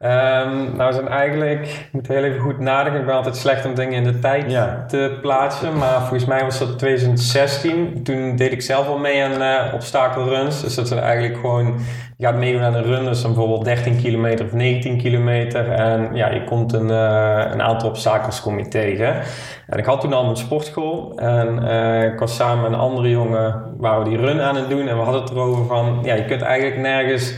[0.00, 3.00] Um, nou, zijn eigenlijk, ik moet heel even goed nadenken.
[3.00, 4.48] Ik ben altijd slecht om dingen in de tijd
[4.88, 5.76] te plaatsen.
[5.78, 8.02] Maar volgens mij was dat 2016.
[8.02, 10.62] Toen deed ik zelf al mee aan uh, obstakelruns.
[10.62, 11.74] Dus dat zijn eigenlijk gewoon,
[12.16, 13.04] je gaat meedoen aan een run.
[13.04, 15.70] Dus dan bijvoorbeeld 13 kilometer of 19 kilometer.
[15.70, 19.22] En ja, je komt een, uh, een aantal obstakels kom je tegen.
[19.66, 21.18] En ik had toen al mijn sportschool.
[21.18, 24.68] En uh, ik was samen met een andere jongen, waar we die run aan het
[24.68, 24.88] doen.
[24.88, 27.34] En we hadden het erover van, ja, je kunt eigenlijk nergens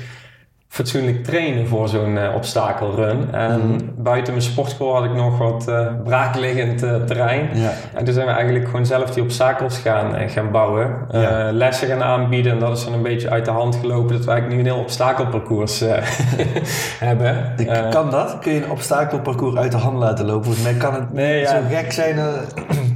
[0.68, 3.32] fatsoenlijk trainen voor zo'n uh, obstakelrun.
[3.32, 3.97] En mhm.
[4.08, 7.48] Buiten mijn sportschool had ik nog wat uh, braakliggend uh, terrein.
[7.52, 7.70] Ja.
[7.94, 10.96] En toen zijn we eigenlijk gewoon zelf die obstakels gaan, gaan bouwen.
[11.10, 11.52] Ja.
[11.52, 12.52] Lessen gaan aanbieden.
[12.52, 14.74] En dat is dan een beetje uit de hand gelopen dat we eigenlijk nu een
[14.74, 15.84] heel obstakelparcours
[17.08, 17.54] hebben.
[17.90, 18.38] kan dat?
[18.40, 20.44] Kun je een obstakelparcours uit de hand laten lopen?
[20.44, 22.16] Volgens mij kan het nee, zo gek zijn,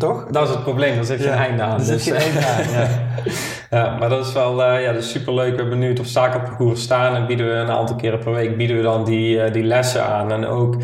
[0.02, 0.26] toch?
[0.30, 0.94] Dat is het probleem.
[0.94, 1.84] Daar zit geen einde aan.
[1.84, 2.88] Dus, geen einde aan, ja.
[3.70, 3.96] ja.
[3.98, 5.50] maar dat is wel ja, dat is superleuk.
[5.50, 8.76] We hebben nu het obstakelparcours staan en bieden we een aantal keren per week bieden
[8.76, 10.32] we dan die, uh, die lessen aan.
[10.32, 10.76] En ook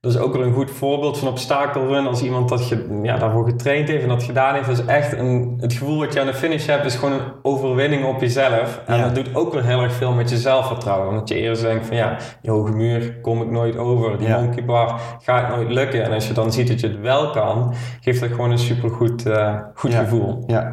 [0.00, 2.06] dat is ook wel een goed voorbeeld van obstakelrun.
[2.06, 4.66] Als iemand dat je, ja, daarvoor getraind heeft en dat gedaan heeft.
[4.66, 7.32] Dat is echt een, het gevoel wat je aan de finish hebt, is gewoon een
[7.42, 8.80] overwinning op jezelf.
[8.86, 11.08] En dat doet ook wel heel erg veel met je zelfvertrouwen.
[11.08, 14.18] Omdat je eerst denkt van ja, die hoge muur kom ik nooit over.
[14.18, 14.40] Die ja.
[14.40, 16.04] monkey bar gaat nooit lukken.
[16.04, 19.26] En als je dan ziet dat je het wel kan, geeft dat gewoon een supergoed
[19.26, 20.42] uh, goed gevoel.
[20.46, 20.72] Ja.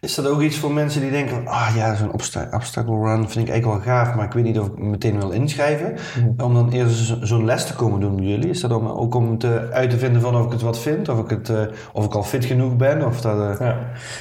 [0.00, 2.12] Is dat ook iets voor mensen die denken ah ja, zo'n
[2.52, 4.14] obstacle run vind ik eigenlijk wel gaaf.
[4.14, 5.94] Maar ik weet niet of ik me meteen wil inschrijven.
[6.18, 6.44] Mhm.
[6.44, 8.48] Om dan eerst zo'n les te komen doen bij jullie.
[8.48, 11.30] Is ook om te, uit te vinden van of ik het wat vind, of ik,
[11.30, 11.60] het, uh,
[11.92, 13.06] of ik al fit genoeg ben.
[13.06, 13.66] Of dat, uh...
[13.66, 13.76] ja.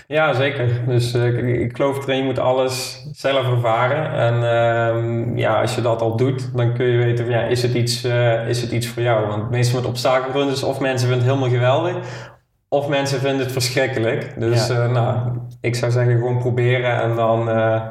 [0.08, 0.82] ja, zeker.
[0.88, 4.12] Dus uh, ik, ik, geloof erin, je moet alles zelf ervaren.
[4.12, 7.62] En ehm, ja, als je dat al doet, dan kun je weten van ja, is
[7.62, 8.04] het iets,
[8.48, 9.28] is het iets voor jou?
[9.28, 11.96] Want meestal met obstakelruns, of mensen vinden het helemaal geweldig,
[12.76, 14.34] of mensen vinden het verschrikkelijk.
[14.38, 14.86] Dus ja.
[14.86, 15.18] uh, nou,
[15.62, 17.82] ik zou zeggen gewoon proberen en dan, uh,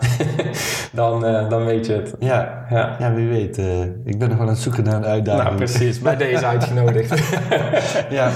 [0.92, 2.14] dan, uh, dan weet je het.
[2.18, 2.97] Ja, ja.
[2.99, 3.59] ja wie weet.
[4.05, 5.44] ik ben nog wel aan het zoeken naar een uitdaging.
[5.44, 7.23] Nou precies, bij deze uitgenodigd.
[8.18, 8.31] ja.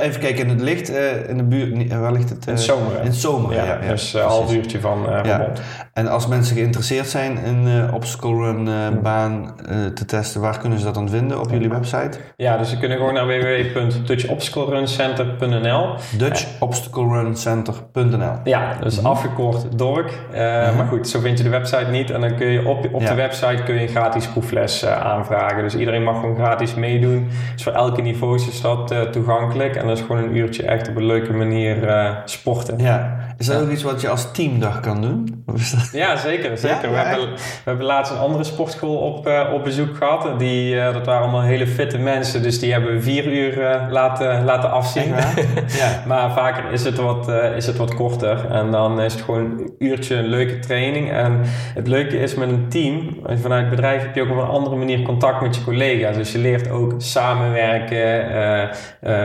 [0.00, 0.88] even kijken, in het licht,
[1.28, 2.46] in de buurt, waar ligt het?
[2.46, 3.04] in zomer.
[3.04, 3.64] In zomer, ja.
[3.64, 5.52] ja, dus een half uurtje van ja.
[5.92, 8.68] En als mensen geïnteresseerd zijn in obstacle run
[9.02, 9.54] baan
[9.94, 12.18] te testen, waar kunnen ze dat dan vinden op jullie website?
[12.36, 15.94] Ja, dus ze kunnen gewoon naar www.dutchobstaclerun.center Center.nl.
[16.18, 18.32] Dutch Obstacle Run Center.nl.
[18.44, 20.10] Ja, dus mm afgekort DORK.
[20.32, 20.38] Uh,
[20.76, 22.10] Maar goed, zo vind je de website niet.
[22.10, 25.62] En dan kun je op, op de website kun je een gratis proefles uh, aanvragen.
[25.62, 27.28] Dus iedereen mag gewoon gratis meedoen.
[27.52, 29.76] Dus voor elke niveau is dat uh, toegankelijk.
[29.76, 31.76] En dat is gewoon een uurtje echt op een leuke manier
[32.24, 32.78] sporten.
[32.78, 33.16] Ja.
[33.38, 35.44] Is dat ook iets wat je als teamdag kan doen?
[35.92, 36.58] Ja, zeker.
[36.58, 36.90] zeker.
[36.90, 40.38] we, hebben, we hebben laatst een andere sportschool op, op bezoek gehad.
[40.38, 42.42] Die, dat waren allemaal hele fitte mensen.
[42.42, 45.08] Dus die hebben vier uur laten, laten afzien.
[45.80, 46.02] ja.
[46.06, 48.50] maar vaker is het, wat, is het wat korter.
[48.50, 51.10] En dan is het gewoon een uurtje een leuke training.
[51.10, 51.40] En
[51.74, 54.76] het leuke is met een team, vanuit het bedrijf heb je ook op een andere
[54.76, 56.16] manier contact met je collega's.
[56.16, 58.70] Dus je leert ook samenwerken,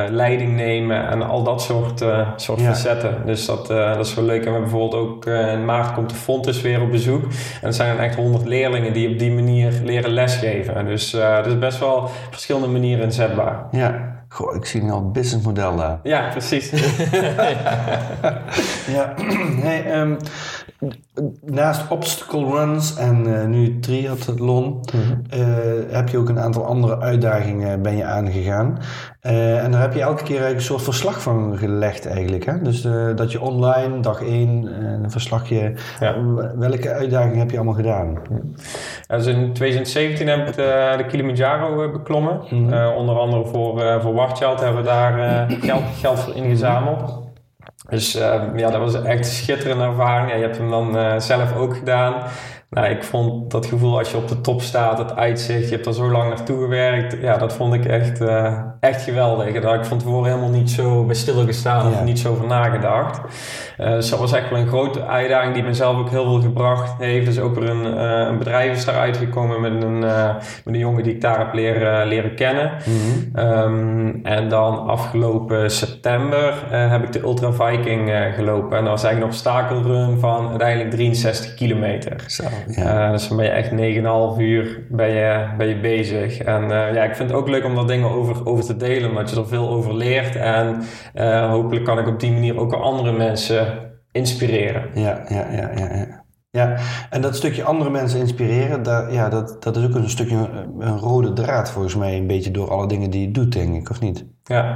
[0.09, 3.21] leiding nemen en al dat soort, soort facetten.
[3.25, 3.67] Dus dat,
[3.99, 4.45] dat is wel leuk.
[4.45, 7.23] En we bijvoorbeeld ook in maart komt de Fontes weer op bezoek.
[7.61, 10.85] En er zijn dan echt honderd leerlingen die op die manier leren lesgeven.
[10.85, 13.67] Dus dat is best wel verschillende manieren inzetbaar.
[13.71, 14.17] Ja.
[14.31, 15.99] Goh, ik zie nu al businessmodel daar.
[16.03, 16.69] Ja, precies.
[18.95, 19.13] ja,
[19.65, 20.17] hey, um,
[21.41, 25.45] naast obstacle runs en uh, nu triathlon mm uh,
[25.89, 28.77] heb je ook een aantal andere uitdagingen ben je aangegaan.
[29.21, 32.45] Uh, en daar heb je elke keer eigenlijk een soort verslag van gelegd eigenlijk.
[32.45, 32.61] Hè?
[32.61, 35.73] Dus dat je online dag één een verslagje...
[35.99, 36.15] Ja.
[36.55, 38.17] Welke uitdagingen heb je allemaal gedaan?
[39.07, 42.41] Ja, dus in 2017 heb ik de, de Kilimanjaro beklommen.
[42.49, 47.28] Mm onder andere voor, voor Warchild hebben we daar geld, geld voor ingezameld.
[47.89, 50.29] Dus uh, ja, dat was echt een schitterende ervaring.
[50.29, 52.23] Ja, je hebt hem dan uh, zelf ook gedaan.
[52.69, 55.85] Nou, ik vond dat gevoel als je op de top staat, het uitzicht, je hebt
[55.85, 57.17] er zo lang naartoe gewerkt.
[57.21, 59.61] Ja, dat vond ik echt, uh, echt geweldig.
[59.61, 63.19] Daar heb ik van tevoren helemaal niet zo bij stilgestaan of niet zo over nagedacht.
[63.79, 66.93] Uh, dus dat was echt wel een grote uitdaging die mezelf ook heel veel gebracht
[66.97, 67.25] heeft.
[67.25, 71.03] Dus ook weer een, uh, een bedrijf is daaruit gekomen met een, met een jongen
[71.03, 72.71] die ik daar heb leren, leren kennen.
[72.85, 73.47] Mhm.
[73.47, 78.77] um, en dan afgelopen september heb ik de Ultra Viking gelopen.
[78.77, 82.23] En dat was eigenlijk een obstakelrun van uiteindelijk 63 kilometer.
[82.27, 82.43] Zo.
[82.67, 83.11] Ja.
[83.11, 83.69] dus dan ben je echt
[84.35, 86.37] 9,5 uur ben je, ben je bezig.
[86.37, 89.29] En ja, ik vind het ook leuk om daar dingen over, over te delen, omdat
[89.29, 90.35] je er veel over leert.
[90.35, 90.81] En
[91.15, 94.89] uh, hopelijk kan ik op die manier ook andere mensen inspireren.
[94.93, 95.95] Ja, ja, ja, ja.
[95.95, 96.19] ja.
[96.51, 96.75] Ja,
[97.09, 100.97] en dat stukje andere mensen inspireren, daar, ja, dat, dat is ook een stukje een
[100.97, 103.99] rode draad volgens mij, een beetje door alle dingen die je doet, denk ik, of
[103.99, 104.25] niet?
[104.43, 104.75] Ja,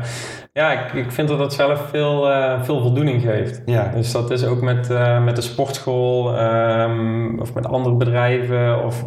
[0.52, 3.62] ja ik, ik vind dat dat zelf veel, uh, veel voldoening geeft.
[3.66, 3.92] Ja.
[3.96, 9.06] Dus dat is ook met, uh, met de sportschool um, of met andere bedrijven of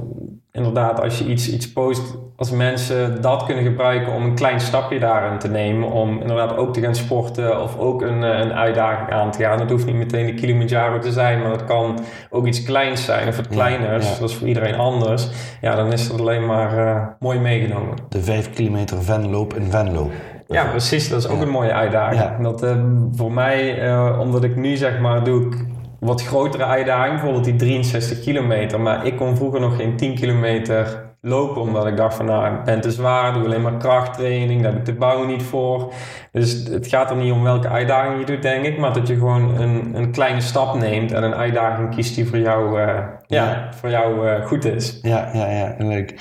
[0.56, 4.98] inderdaad, als je iets, iets post, als mensen dat kunnen gebruiken om een klein stapje
[4.98, 9.10] daarin te nemen, om inderdaad ook te gaan sporten of ook een, eh, een uitdaging
[9.10, 9.60] aan te gaan.
[9.60, 11.98] Het hoeft niet meteen de Kilimanjaro te zijn, maar het kan
[12.30, 15.28] ook iets kleins zijn of het kleiners, ja, dat is voor iedereen anders.
[15.60, 17.94] Ja, dan is dat alleen maar uh, mooi meegenomen.
[18.08, 20.10] De 5 kilometer Venloop in Venlo.
[20.48, 21.08] Ja, precies.
[21.08, 22.42] Dat is ook een mooie uitdaging.
[22.42, 22.76] Dat uh,
[23.12, 25.64] voor mij, uh, omdat ik nu zeg maar doe ik
[26.06, 28.80] wat grotere uitdaging, bijvoorbeeld die 63 kilometer.
[28.80, 32.64] Maar ik kon vroeger nog geen 10 kilometer lopen, omdat ik dacht van nou, ik
[32.64, 35.92] ben te zwaar, doe alleen maar krachttraining, daar heb ik de bouw niet voor.
[36.32, 39.14] Dus het gaat er niet om welke uitdaging je doet, denk ik, maar dat je
[39.14, 43.68] gewoon een, een kleine stap neemt en een uitdaging kiest die voor jou, uh, ja.
[43.74, 44.98] voor jou uh, goed is.
[45.02, 46.14] Ja, ja, ja, leuk.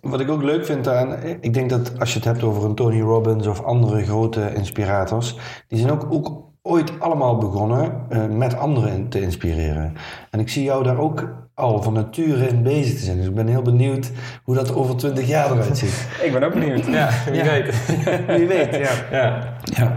[0.00, 2.74] Wat ik ook leuk vind aan, ik denk dat als je het hebt over een
[2.74, 8.56] Tony Robbins of andere grote inspirators, die zijn ook, ook ooit allemaal begonnen uh, met
[8.56, 9.96] anderen te inspireren.
[10.30, 13.16] En ik zie jou daar ook al van nature in bezig te zijn.
[13.16, 14.10] Dus ik ben heel benieuwd
[14.44, 16.06] hoe dat over twintig jaar eruit ziet.
[16.24, 16.86] ik ben ook benieuwd.
[16.86, 17.96] Ja, wie weet.
[18.38, 18.90] wie weet, ja.
[19.10, 19.54] ja.
[19.62, 19.96] ja.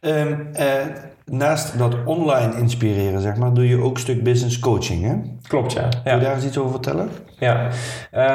[0.00, 0.66] Um, uh,
[1.24, 5.14] naast dat online inspireren, zeg maar, doe je ook een stuk business coaching, hè?
[5.48, 5.88] Klopt, ja.
[6.04, 7.10] Kun je daar eens iets over vertellen?
[7.42, 7.68] Ja,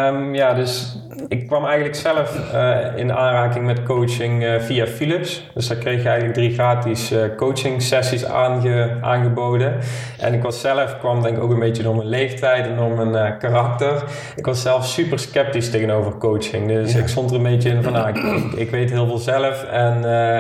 [0.10, 0.98] um, ja dus
[1.28, 5.50] ik kwam eigenlijk zelf uh, in aanraking met coaching uh, via Philips.
[5.54, 9.74] Dus daar kreeg je eigenlijk drie gratis uh, coaching sessies aange, aangeboden.
[10.20, 13.06] En ik was zelf, kwam denk ik ook een beetje door mijn leeftijd en door
[13.06, 14.04] mijn karakter.
[14.36, 16.68] Ik was zelf super sceptisch tegenover coaching.
[16.68, 18.18] Dus ik stond er een beetje in van, nou, ik,
[18.58, 19.98] ik, weet heel veel zelf en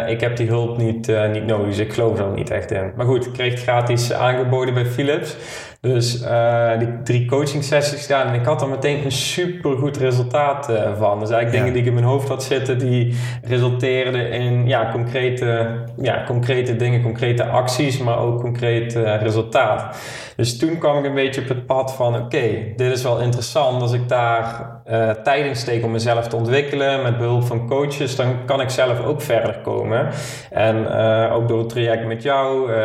[0.09, 1.67] ik heb die hulp niet, niet nodig.
[1.67, 2.91] Dus ik geloof er niet echt in.
[2.95, 5.35] Maar goed, ik kreeg het gratis aangeboden bij Philips.
[5.81, 9.97] Dus uh, die drie coaching sessies gedaan en ik had er meteen een super goed
[9.97, 11.19] resultaat uh, van.
[11.19, 15.69] Dus eigenlijk dingen die ik in mijn hoofd had zitten, die resulteerden in ja, concrete,
[16.01, 19.97] ja, concrete dingen, concrete acties, maar ook concreet uh, resultaat.
[20.35, 23.81] Dus toen kwam ik een beetje op het pad van oké, dit is wel interessant.
[23.81, 28.61] Als ik daar uh, steek om mezelf te ontwikkelen met behulp van coaches, dan kan
[28.61, 30.07] ik zelf ook verder komen.
[30.51, 32.75] En uh, ook door het traject met jou, uh,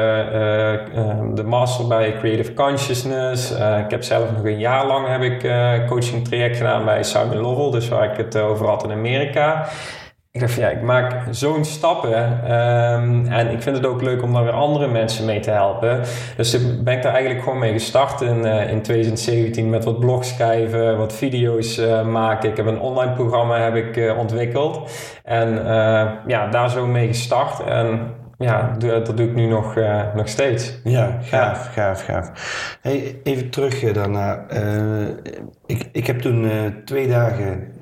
[1.35, 3.51] de master bij Creative Consciousness.
[3.85, 5.41] ik heb zelf nog een jaar lang heb ik
[5.87, 9.69] coaching traject gedaan bij Simon Lovell, dus waar ik het over had in Amerika
[10.33, 14.23] ik dacht van ja, ik maak zo'n stappen um, en ik vind het ook leuk
[14.23, 16.01] om daar weer andere mensen mee te helpen.
[16.37, 20.01] Dus ik ben ik daar eigenlijk gewoon mee gestart in, uh, in 2017 met wat
[20.01, 22.51] blogs schrijven, wat video's uh, maken.
[22.51, 24.91] Ik heb een online programma heb ik, uh, ontwikkeld
[25.25, 25.49] en
[26.27, 27.65] ja, daar zo mee gestart.
[27.65, 29.75] En ja, dat doe ik nu nog,
[30.15, 30.81] nog steeds.
[30.85, 31.73] Ja, gaaf, ja.
[31.73, 32.31] gaaf, gaaf.
[32.81, 34.47] Hey, even terug daarna.
[35.67, 36.51] ik, ik heb toen
[36.85, 37.73] twee dagen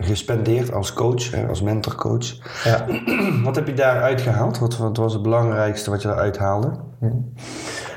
[0.00, 2.38] gespendeerd als coach, als mentorcoach.
[2.64, 2.86] Ja.
[3.44, 4.58] wat heb je daar uitgehaald?
[4.58, 6.70] Wat, wat, was het belangrijkste wat je eruit haalde?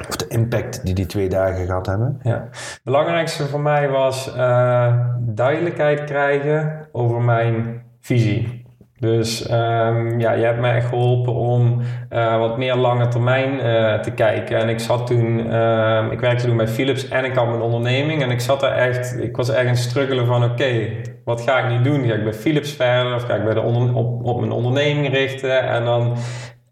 [0.07, 2.19] Of de impact die die twee dagen gehad hebben?
[2.23, 2.47] Ja.
[2.51, 8.63] Het belangrijkste voor mij was uh, duidelijkheid krijgen over mijn visie.
[9.03, 13.99] Dus um, ja, je hebt mij echt geholpen om uh, wat meer lange termijn uh,
[13.99, 14.57] te kijken.
[14.57, 18.21] En ik zat toen, uh, ik werkte toen bij Philips en ik had mijn onderneming.
[18.21, 21.59] En ik zat daar echt, ik was echt het struggelen van oké, okay, wat ga
[21.59, 22.05] ik nu doen?
[22.05, 25.09] Ga ik bij Philips verder of ga ik bij de onder, op, op mijn onderneming
[25.09, 25.63] richten?
[25.63, 26.15] En dan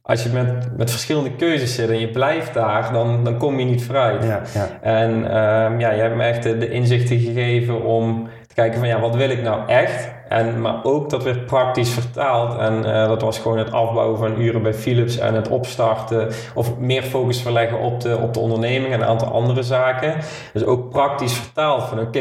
[0.02, 3.66] als je met, met verschillende keuzes zit en je blijft daar, dan, dan kom je
[3.66, 4.24] niet vooruit.
[4.24, 4.68] Ja, ja.
[4.82, 8.88] En um, ja, je hebt me echt de, de inzichten gegeven om te kijken van
[8.88, 10.12] ja, wat wil ik nou echt?
[10.32, 12.58] En, maar ook dat werd praktisch vertaald.
[12.58, 16.78] En uh, dat was gewoon het afbouwen van uren bij Philips en het opstarten of
[16.78, 20.16] meer focus verleggen op de, op de onderneming en een aantal andere zaken.
[20.54, 22.20] Dus ook praktisch vertaald van oké,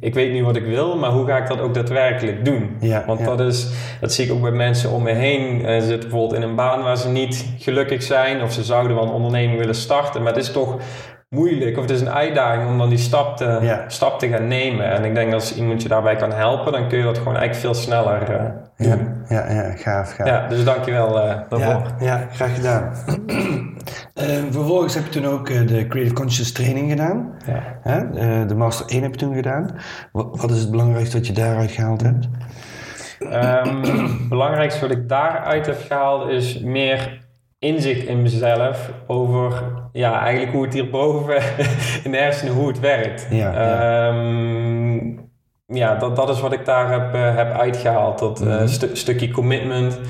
[0.00, 2.76] ik weet nu wat ik wil, maar hoe ga ik dat ook daadwerkelijk doen?
[2.80, 3.68] Ja, Want Dat, is,
[4.00, 5.60] dat zie ik ook bij mensen om me heen.
[5.60, 8.96] Uh, ze zitten bijvoorbeeld in een baan waar ze niet gelukkig zijn of ze zouden
[8.96, 10.76] wel een onderneming willen starten, maar het is toch
[11.30, 14.90] moeilijk of het is een uitdaging om dan die stap te, stap te gaan nemen.
[14.90, 17.66] En ik denk als iemand je daarbij kan helpen, dan kun je dat gewoon eigenlijk
[17.66, 18.38] veel sneller uh,
[18.76, 19.24] doen.
[19.28, 20.26] Ja, ja, ja, gaaf, gaaf.
[20.26, 21.94] Ja, dus dankjewel uh, daarvoor.
[22.00, 22.92] Ja, ja, graag gedaan.
[24.14, 24.26] uh,
[24.58, 27.34] vervolgens heb je toen ook de Creative Conscious training gedaan.
[27.82, 28.44] Ja.
[28.44, 29.70] de Master 1 heb je toen gedaan.
[30.12, 32.28] Wat, wat is het belangrijkste wat je daaruit gehaald hebt?
[33.20, 33.82] Um,
[34.18, 37.28] het belangrijkste wat ik daaruit heb gehaald is meer
[37.60, 41.34] inzicht in mezelf over ja, eigenlijk hoe het hierboven
[42.04, 43.26] in de hersenen, hoe het werkt.
[43.30, 44.08] Ja, ja.
[44.08, 45.18] Ehm,
[45.66, 48.18] ja dat, dat is wat ik daar heb, uh, heb uitgehaald.
[48.18, 50.00] Dat uh, stukje commitment.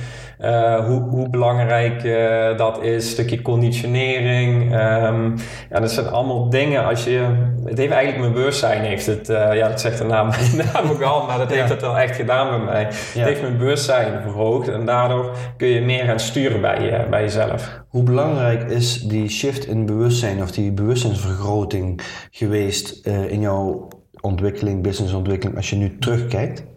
[0.45, 4.63] Uh, hoe, hoe belangrijk uh, dat is, een stukje conditionering.
[4.63, 5.35] Um,
[5.71, 7.19] ja, dat zijn allemaal dingen als je.
[7.65, 9.29] Het heeft eigenlijk mijn bewustzijn, heeft het.
[9.29, 10.31] Uh, ja, dat zegt de naam,
[10.73, 12.83] naam ook al, maar dat heeft het wel echt gedaan bij mij.
[12.85, 17.23] Het heeft mijn bewustzijn verhoogd en daardoor kun je meer gaan sturen bij, je, bij
[17.23, 17.81] jezelf.
[17.89, 22.01] Hoe belangrijk is die shift in bewustzijn of die bewustzijnsvergroting
[22.31, 23.89] geweest in jouw
[24.21, 26.70] ontwikkeling, businessontwikkeling, als je nu terugkijkt?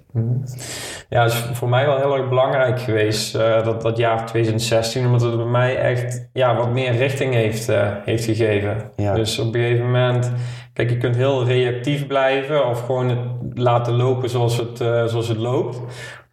[1.09, 5.21] Ja, is voor mij wel heel erg belangrijk geweest, uh, dat, dat jaar 2016, omdat
[5.21, 8.91] het bij mij echt ja, wat meer richting heeft, uh, heeft gegeven.
[8.95, 10.31] Dus op een gegeven moment,
[10.73, 13.19] kijk, je kunt heel reactief blijven of gewoon het
[13.53, 15.81] laten lopen zoals het, uh, zoals het loopt.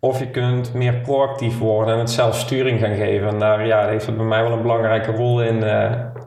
[0.01, 3.29] Of je kunt meer proactief worden en het zelf sturing gaan geven.
[3.29, 5.63] En daar ja, heeft het bij mij wel een belangrijke rol in,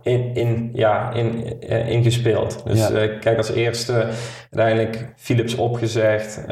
[0.03, 2.63] in, in, ja, in, uh, in gespeeld.
[2.65, 2.91] Dus ja.
[2.91, 4.07] uh, kijk, als eerste
[4.51, 6.45] uiteindelijk Philips opgezegd.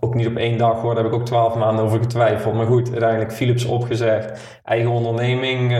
[0.00, 2.54] ook niet op één dag hoor, daar heb ik ook twaalf maanden over getwijfeld.
[2.54, 4.40] Maar goed, uiteindelijk Philips opgezegd.
[4.64, 5.72] Eigen onderneming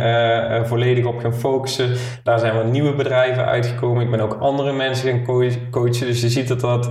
[0.66, 1.90] volledig op gaan focussen.
[2.22, 4.02] Daar zijn wat nieuwe bedrijven uitgekomen.
[4.02, 5.24] Ik ben ook andere mensen gaan
[5.70, 6.06] coachen.
[6.06, 6.90] Dus je ziet dat dat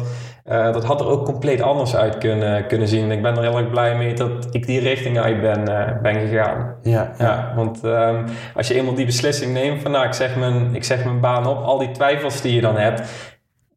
[0.52, 3.12] uh, dat had er ook compleet anders uit kunnen, kunnen zien.
[3.12, 6.14] Ik ben er heel erg blij mee dat ik die richting uit ben, uh, ben
[6.14, 6.76] gegaan.
[6.82, 7.54] Ja, ja.
[7.56, 11.06] want um, als je eenmaal die beslissing neemt van nou, ik zeg, mijn, ik zeg
[11.06, 13.02] mijn baan op, al die twijfels die je dan hebt,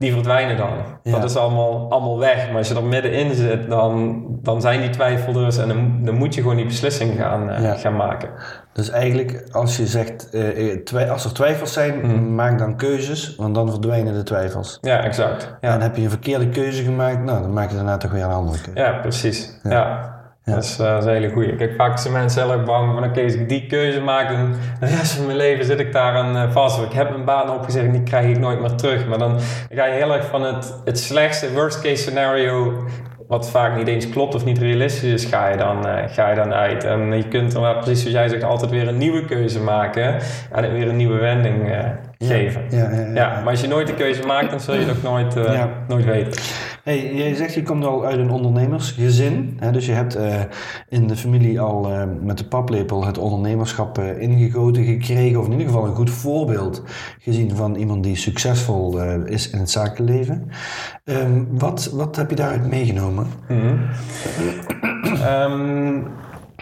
[0.05, 0.71] die verdwijnen dan.
[1.03, 2.49] Dat is allemaal, allemaal weg.
[2.49, 6.35] Maar als je er middenin zit, dan, dan zijn die twijfels en dan, dan moet
[6.35, 8.29] je gewoon die beslissing gaan, uh, gaan maken.
[8.73, 10.29] Dus eigenlijk, als je zegt,
[10.93, 12.35] uh, als er twijfels zijn, mm.
[12.35, 14.79] maak dan keuzes, want dan verdwijnen de twijfels.
[14.81, 15.57] Ja, exact.
[15.61, 15.75] Ja.
[15.75, 18.31] En heb je een verkeerde keuze gemaakt, nou, dan maak je daarna toch weer een
[18.31, 18.81] andere keuze.
[18.81, 19.59] Ja, precies.
[19.63, 20.23] ja.
[20.45, 20.55] Ja.
[20.55, 21.57] Dat, is, een hele goeie.
[21.57, 24.55] Kijk, vaak zijn mensen heel erg bang van oké, als ik die keuze maak, dan
[24.81, 26.83] de rest van mijn leven zit ik daar aan uh, vast.
[26.83, 29.07] Ik heb een baan opgezegd en die krijg ik nooit meer terug.
[29.07, 32.85] Maar dan ga je heel erg van het, het slechtste, worst case scenario
[33.29, 36.35] wat vaak niet eens klopt of niet realistisch is, ga je dan, uh, ga je
[36.35, 36.85] dan uit.
[36.85, 40.19] En je kunt er precies zoals jij zegt, altijd weer een nieuwe keuze maken
[40.53, 41.79] en weer een nieuwe wending uh,
[42.19, 42.63] geven.
[42.71, 45.03] Ja, ja, ja, maar als je nooit de keuze maakt, dan zul je het ook
[45.03, 46.43] nooit, uh, nooit weten.
[46.83, 49.57] Hey, jij zegt je komt al uit een ondernemersgezin.
[49.61, 50.19] Hè, dus je hebt
[50.89, 55.41] in de familie al met de paplepel het ondernemerschap ingegoten gekregen.
[55.41, 56.83] Of in ieder geval een goed voorbeeld
[57.19, 60.51] gezien van iemand die succesvol is in het zakenleven.
[61.05, 63.27] Um, wat, wat heb je daaruit meegenomen?
[63.49, 63.79] Mm
[65.23, 66.07] um,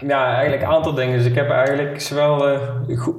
[0.07, 1.17] ja, eigenlijk een aantal dingen.
[1.17, 2.59] Dus ik heb eigenlijk zowel de,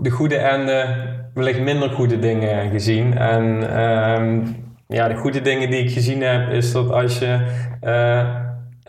[0.03, 3.19] de goede en de wellicht minder goede dingen gezien.
[3.19, 4.57] En um,
[4.89, 7.39] ja, de goede dingen die ik gezien heb, is dat als je
[7.83, 8.25] uh,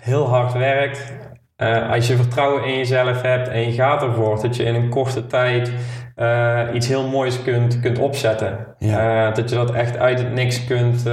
[0.02, 1.14] heel hard werkt,
[1.58, 4.90] uh, als je vertrouwen in jezelf hebt en je gaat ervoor, dat je in een
[4.90, 5.72] korte tijd
[6.16, 8.58] uh, iets heel moois kunt, kunt opzetten.
[8.78, 9.32] Ja.
[9.32, 11.04] Dat je dat echt uit het niks kunt,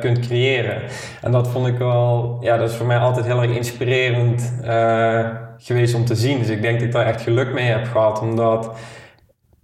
[0.00, 0.82] kunt creëren.
[1.22, 4.62] En dat vond ik wel, ja, dat is voor mij altijd heel erg inspirerend
[5.66, 6.38] geweest om te zien.
[6.38, 8.76] Dus ik denk dat ik daar echt geluk mee heb gehad, omdat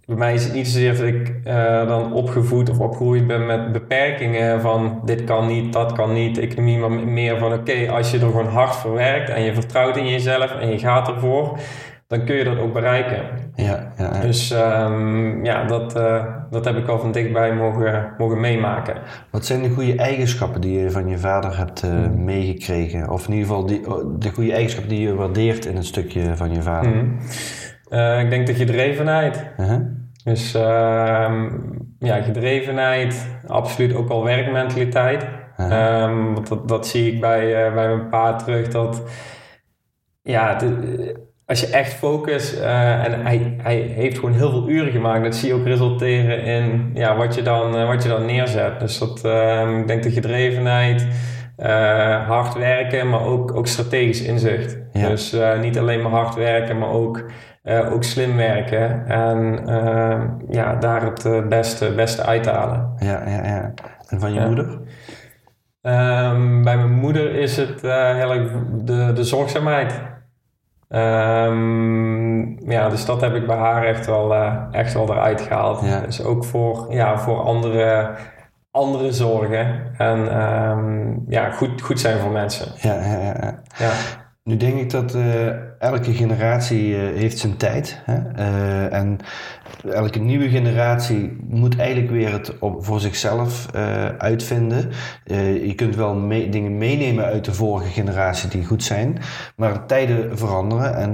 [0.05, 1.43] bij mij is het niet zozeer dat ik
[1.87, 6.77] dan opgevoed of opgegroeid ben met beperkingen van dit kan niet, dat kan niet, economie,
[6.77, 10.07] maar meer van oké, als je er gewoon hard voor werkt en je vertrouwt in
[10.07, 11.59] jezelf en je gaat ervoor,
[12.11, 13.23] dan kun je dat ook bereiken.
[13.55, 14.19] Ja, ja, ja.
[14.19, 18.95] Dus um, ja, dat, uh, dat heb ik al van dichtbij mogen, mogen meemaken.
[19.29, 23.09] Wat zijn de goede eigenschappen die je van je vader hebt uh, meegekregen?
[23.09, 26.35] Of in ieder geval die, oh, de goede eigenschappen die je waardeert in een stukje
[26.35, 26.91] van je vader?
[26.91, 27.17] Mm.
[27.89, 29.45] Uh, ik denk de gedrevenheid.
[29.57, 29.79] -huh.
[30.23, 30.51] Dus
[31.99, 35.25] ja, gedrevenheid, absoluut ook al werkmentaliteit.
[35.55, 36.01] -huh.
[36.03, 38.67] Um, want dat, dat zie ik bij, bij mijn pa terug.
[38.67, 39.03] Dat
[40.21, 44.91] ja, de, als je echt focust uh, en hij, hij heeft gewoon heel veel uren
[44.91, 48.25] gemaakt, dat zie je ook resulteren in ja, wat, je dan, uh, wat je dan
[48.25, 48.79] neerzet.
[48.79, 51.07] Dus dat, uh, ik denk de gedrevenheid,
[51.57, 54.77] eh, hard werken, maar ook, ook strategisch inzicht.
[54.91, 55.07] Ja.
[55.07, 57.25] Dus niet alleen maar hard werken, maar ook,
[57.91, 59.65] ook slim werken en
[60.49, 62.93] ja, daar het beste, beste uithalen.
[62.99, 63.73] Ja, ja, ja.
[64.07, 64.47] En van je ja.
[64.47, 64.65] moeder?
[65.81, 68.51] Um, bij mijn moeder is het heel erg
[68.83, 70.10] de, de zorgzaamheid.
[70.93, 75.81] Um, ja, dus dat heb ik bij haar echt wel, uh, echt wel eruit gehaald.
[75.81, 75.99] Ja.
[75.99, 78.15] Dus ook voor, ja, voor andere,
[78.71, 82.71] andere zorgen en um, ja, goed, goed zijn voor mensen.
[82.75, 83.61] Ja, ja, ja.
[83.77, 83.91] ja.
[84.43, 85.51] Nu denk ik dat uh,
[85.81, 88.01] elke generatie uh, heeft zijn tijd.
[88.05, 88.17] Hè?
[88.37, 89.17] Uh, en
[89.89, 93.71] elke nieuwe generatie moet eigenlijk weer het voor zichzelf
[94.17, 94.89] uitvinden.
[95.63, 99.17] je kunt wel mee, dingen meenemen uit de vorige generatie die goed zijn.
[99.55, 101.13] Maar tijden veranderen en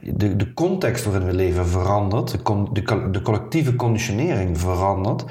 [0.00, 2.30] de, de context waarin we leven verandert.
[2.30, 5.24] De, de, de collectieve conditionering verandert.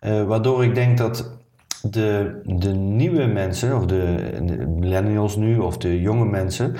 [0.00, 1.38] waardoor ik denk dat
[1.82, 4.32] de, de nieuwe mensen, of de,
[4.78, 6.76] millennials nu, of de jonge mensen,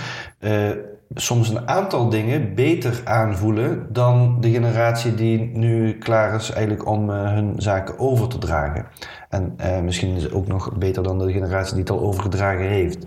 [1.15, 7.11] soms een aantal dingen beter aanvoelen dan de generatie die nu klaar is eigenlijk om
[7.11, 8.87] uh, hun zaken over te dragen.
[9.29, 12.69] En uh, misschien is het ook nog beter dan de generatie die het al overgedragen
[12.69, 13.05] heeft.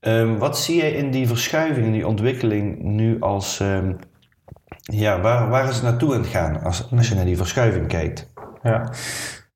[0.00, 3.60] Um, wat zie jij in die verschuiving, in die ontwikkeling nu als...
[3.60, 3.96] Um,
[4.82, 7.86] ja, waar, waar is het naartoe aan het gaan als, als je naar die verschuiving
[7.86, 8.30] kijkt?
[8.62, 8.92] Ja,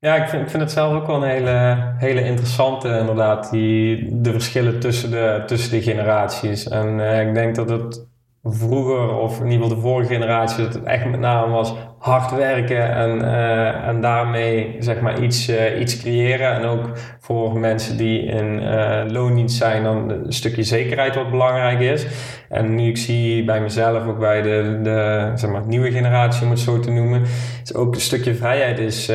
[0.01, 4.81] ja, ik vind, het zelf ook wel een hele, hele interessante, inderdaad, die, de verschillen
[4.81, 6.69] tussen de, tussen de generaties.
[6.69, 8.07] En uh, ik denk dat het
[8.43, 12.31] vroeger, of in ieder geval de vorige generatie, dat het echt met name was hard
[12.31, 16.53] werken en, uh, en daarmee zeg maar iets, uh, iets creëren.
[16.53, 16.91] En ook
[17.21, 18.63] voor mensen die in
[19.13, 22.07] loondienst zijn, dan een stukje zekerheid wat belangrijk is.
[22.49, 26.51] En nu ik zie bij mezelf, ook bij de, de zeg maar, nieuwe generatie, om
[26.51, 27.23] het zo te noemen,
[27.63, 29.13] is ook een stukje vrijheid is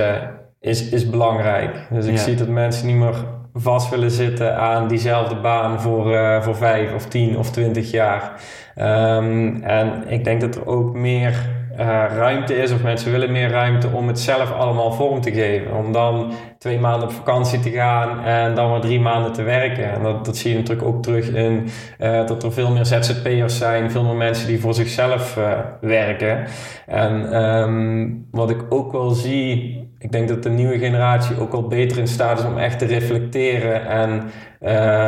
[0.66, 1.88] is, is belangrijk.
[1.90, 6.42] Dus ik zie dat mensen niet meer vast willen zitten aan diezelfde baan voor, uh,
[6.42, 8.32] voor vijf of tien of twintig jaar.
[8.78, 13.88] Um, en ik denk dat er ook meer ruimte is, of mensen willen meer ruimte
[13.88, 15.76] om het zelf allemaal vorm te geven.
[15.76, 19.92] Om dan twee maanden op vakantie te gaan en dan maar drie maanden te werken.
[19.92, 21.68] En dat, dat zie je natuurlijk ook terug in
[22.00, 26.46] uh, dat er veel meer ZZP'ers zijn, veel meer mensen die voor zichzelf uh, werken.
[26.86, 31.68] En um, wat ik ook wel zie, ik denk dat de nieuwe generatie ook wel
[31.68, 34.24] beter in staat is om echt te reflecteren en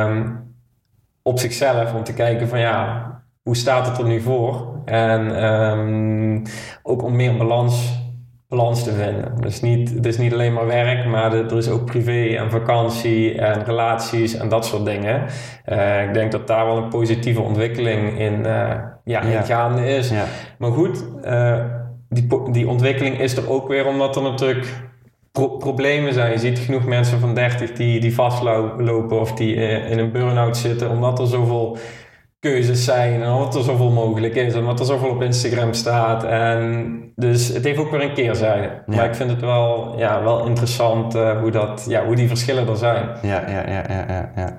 [0.09, 0.45] um,
[1.21, 3.05] op zichzelf, om te kijken van ja,
[3.47, 4.67] hoe staat het er nu voor?
[4.85, 6.41] En um,
[6.83, 8.01] ook om meer balans,
[8.47, 9.41] balans te vinden.
[9.41, 13.37] Dus niet, het is niet alleen maar werk, maar er is ook privé en vakantie
[13.37, 15.25] en relaties en dat soort dingen.
[15.65, 18.73] Uh, ik denk dat daar wel een positieve ontwikkeling in, uh,
[19.03, 20.09] ja, in gaande is.
[20.09, 20.25] Ja.
[20.57, 21.63] Maar goed, uh,
[22.09, 24.67] die, die ontwikkeling is er ook weer omdat er natuurlijk
[25.31, 26.31] pro problemen zijn.
[26.31, 29.55] Je ziet genoeg mensen van 30 die, die vastlopen of die
[29.89, 31.77] in een burn-out zitten, omdat er zoveel
[32.51, 36.23] keuzes zijn en wat er zoveel mogelijk is en wat er zoveel op Instagram staat.
[36.23, 38.69] En dus het heeft ook weer een keerzijde.
[38.85, 42.67] Maar ik vind het wel, ja, wel interessant uh, hoe, dat, ja, hoe die verschillen
[42.67, 43.09] er zijn.
[43.21, 44.31] Ja, ja, ja, ja, ja.
[44.35, 44.57] ja.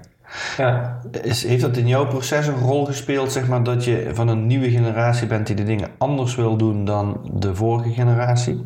[0.57, 1.01] Ja.
[1.23, 4.47] Is, heeft dat in jouw proces een rol gespeeld, zeg maar, dat je van een
[4.47, 8.61] nieuwe generatie bent die de dingen anders wil doen dan de vorige generatie?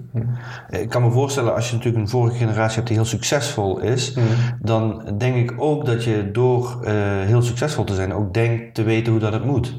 [0.70, 4.16] Ik kan me voorstellen, als je natuurlijk een vorige generatie hebt die heel succesvol is,
[4.60, 6.90] dan denk ik ook dat je door uh,
[7.20, 9.74] heel succesvol te zijn ook denkt te weten hoe dat het moet.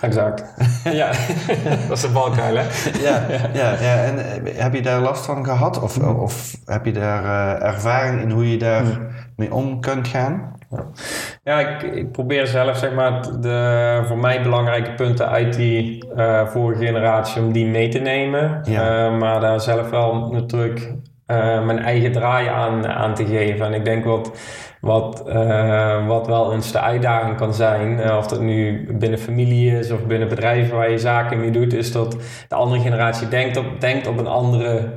[0.00, 0.44] Exact.
[1.00, 1.06] ja,
[1.88, 2.62] dat is de valkuil, hè?
[3.02, 5.80] ja, ja, ja, en eh, heb je daar last van gehad?
[5.80, 8.84] Of, of heb je daar uh, ervaring in hoe je daar
[9.36, 10.58] mee om kunt gaan?
[11.44, 16.46] Ja, ik, ik, probeer zelf zeg maar de voor mij belangrijke punten uit die uh,
[16.46, 18.62] vorige generatie om die mee te nemen.
[18.68, 20.92] Uh, maar daar zelf wel natuurlijk
[21.26, 23.66] uh, mijn eigen draai aan, aan te geven.
[23.66, 24.38] En ik denk wat,
[24.80, 25.22] wat,
[26.06, 30.28] wat wel eens de uitdaging kan zijn, of dat nu binnen familie is of binnen
[30.28, 32.16] bedrijven waar je zaken mee doet, is dat
[32.48, 34.88] de andere generatie denkt op, denkt op een andere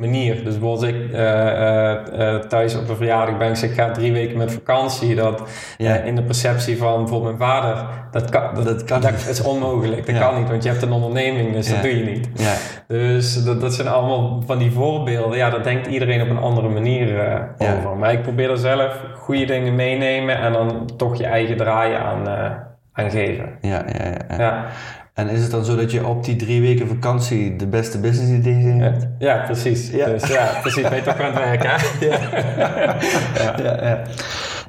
[0.00, 0.44] manier.
[0.44, 1.18] Dus bijvoorbeeld ik uh,
[2.18, 5.14] uh, thuis op een verjaardag ben, ik zeg, ik ga drie weken met vakantie.
[5.14, 5.42] Dat
[5.76, 5.96] ja.
[5.96, 10.06] in de perceptie van bijvoorbeeld mijn vader, dat kan, dat, dat, kan dat is onmogelijk.
[10.06, 12.28] Dat kan niet, want je hebt een onderneming, dus dat doe je niet.
[12.34, 12.52] Ja.
[12.86, 15.38] Dus dat, dat zijn allemaal van die voorbeelden.
[15.38, 17.20] Ja, daar denkt iedereen op een andere manier
[17.58, 17.96] over.
[17.96, 22.28] Maar ik probeer er zelf goede dingen meenemen en dan toch je eigen draaien aan,
[22.92, 23.58] aan geven.
[23.60, 24.36] ja, ja.
[24.38, 24.66] ja.
[25.20, 28.32] En is het dan zo dat je op die drie weken vakantie de beste business
[28.32, 29.06] ideeën hebt?
[29.18, 29.90] Ja, precies.
[29.90, 30.06] Ja.
[30.06, 30.88] Dus ja, precies.
[30.88, 31.76] Ben je toch aan het werk, hè?
[32.06, 32.96] ja.
[33.34, 33.82] ja.
[33.82, 34.02] ja,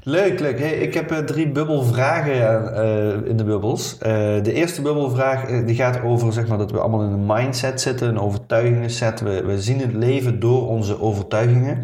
[0.04, 0.60] Leuk, leuk.
[0.60, 3.94] Hey, ik heb uh, drie bubbelvragen uh, in de bubbels.
[3.94, 4.08] Uh,
[4.44, 8.08] de eerste bubbelvraag die gaat over zeg maar, dat we allemaal in een mindset zitten,
[8.08, 9.20] een overtuigingenset.
[9.20, 11.80] We, we zien het leven door onze overtuigingen.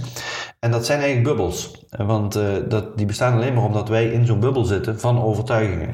[0.60, 1.86] En dat zijn eigenlijk bubbels.
[1.98, 5.94] Want dat, die bestaan alleen maar omdat wij in zo'n bubbel zitten van overtuigingen.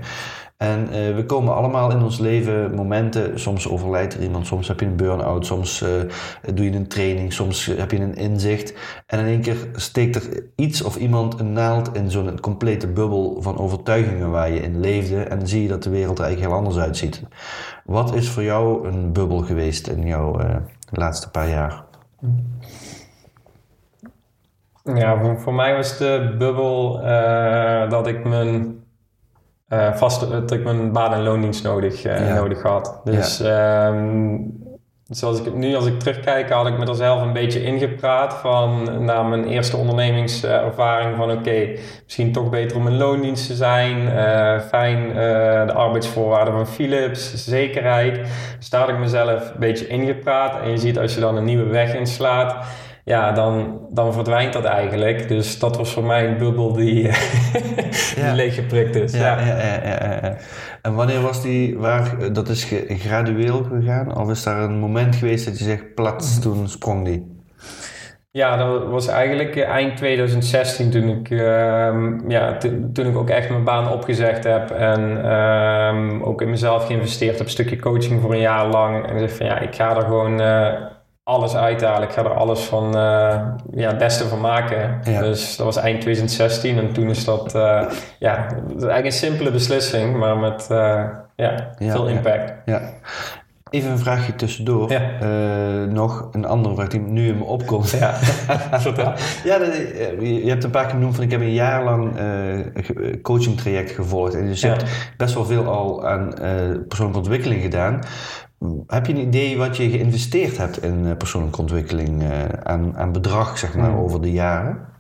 [0.63, 4.79] En uh, we komen allemaal in ons leven momenten, soms overlijdt er iemand, soms heb
[4.79, 5.89] je een burn-out, soms uh,
[6.53, 8.73] doe je een training, soms heb je een inzicht.
[9.07, 13.41] En in één keer steekt er iets of iemand een naald in zo'n complete bubbel
[13.41, 15.23] van overtuigingen waar je in leefde.
[15.23, 17.23] En dan zie je dat de wereld er eigenlijk heel anders uitziet.
[17.85, 20.39] Wat is voor jou een bubbel geweest in jouw
[20.91, 21.83] laatste paar jaar?
[24.83, 27.01] Ja, voor, voor mij was de bubbel
[27.89, 28.82] dat ik mijn
[29.73, 33.01] uh, vast dat ik mijn baan- en loondienst nodig, uh, nodig had.
[33.03, 33.87] Dus ja.
[33.87, 34.61] um,
[35.09, 38.89] zoals ik nu, als ik terugkijk, had ik me er zelf een beetje ingepraat van
[39.05, 41.67] na mijn eerste ondernemingservaring van oké,
[42.03, 44.01] misschien toch beter om een loondienst te zijn.
[44.01, 45.13] Uh, fijn,
[45.67, 48.19] de arbeidsvoorwaarden van Philips, zekerheid.
[48.57, 50.61] Dus daar had ik mezelf een beetje ingepraat.
[50.61, 52.55] En je ziet als je dan een nieuwe weg inslaat
[53.03, 55.27] ja, dan, dan verdwijnt dat eigenlijk.
[55.27, 57.01] Dus dat was voor mij een bubbel die,
[58.15, 59.13] die leeggeprikt is.
[59.13, 59.57] Ja, ja.
[59.57, 60.37] Ja,
[60.81, 64.17] En wanneer was die, waar, dat is gradueel gegaan?
[64.17, 67.31] Of is daar een moment geweest dat je zegt, plats, toen sprong die?
[68.31, 71.39] Ja, dat was eigenlijk eind 2016 toen ik, uh,
[72.27, 72.57] ja,
[72.93, 77.45] toen ik ook echt mijn baan opgezegd heb en uh, ook in mezelf geïnvesteerd heb,
[77.45, 79.07] een stukje coaching voor een jaar lang.
[79.07, 80.73] En ik zeg van ja, ik ga er gewoon uh,
[81.23, 82.07] alles uithalen.
[82.07, 84.99] Ik ga er alles van uh, ja, het beste van maken.
[85.03, 87.83] Dus dat was eind 2016 en toen is dat, uh,
[88.19, 91.03] ja, eigenlijk een simpele beslissing, maar met uh,
[91.35, 92.53] ja, veel impact.
[92.65, 92.81] Ja.
[93.69, 95.01] Even een vraagje tussendoor.
[95.89, 97.89] nog een andere vraag die nu in me opkomt.
[97.89, 98.13] Ja,
[99.43, 99.57] ja
[100.19, 102.17] je hebt een paar keer genoemd van ik heb een jaar lang
[103.21, 104.35] coaching traject gevolgd.
[104.35, 106.33] En dus je hebt best wel veel al aan
[106.87, 108.01] persoonlijke ontwikkeling gedaan.
[108.87, 112.29] Heb je een idee wat je geïnvesteerd hebt in uh, persoonlijke ontwikkeling uh,
[112.63, 113.99] aan, aan bedrag, zeg maar, hmm.
[113.99, 114.91] over de jaren?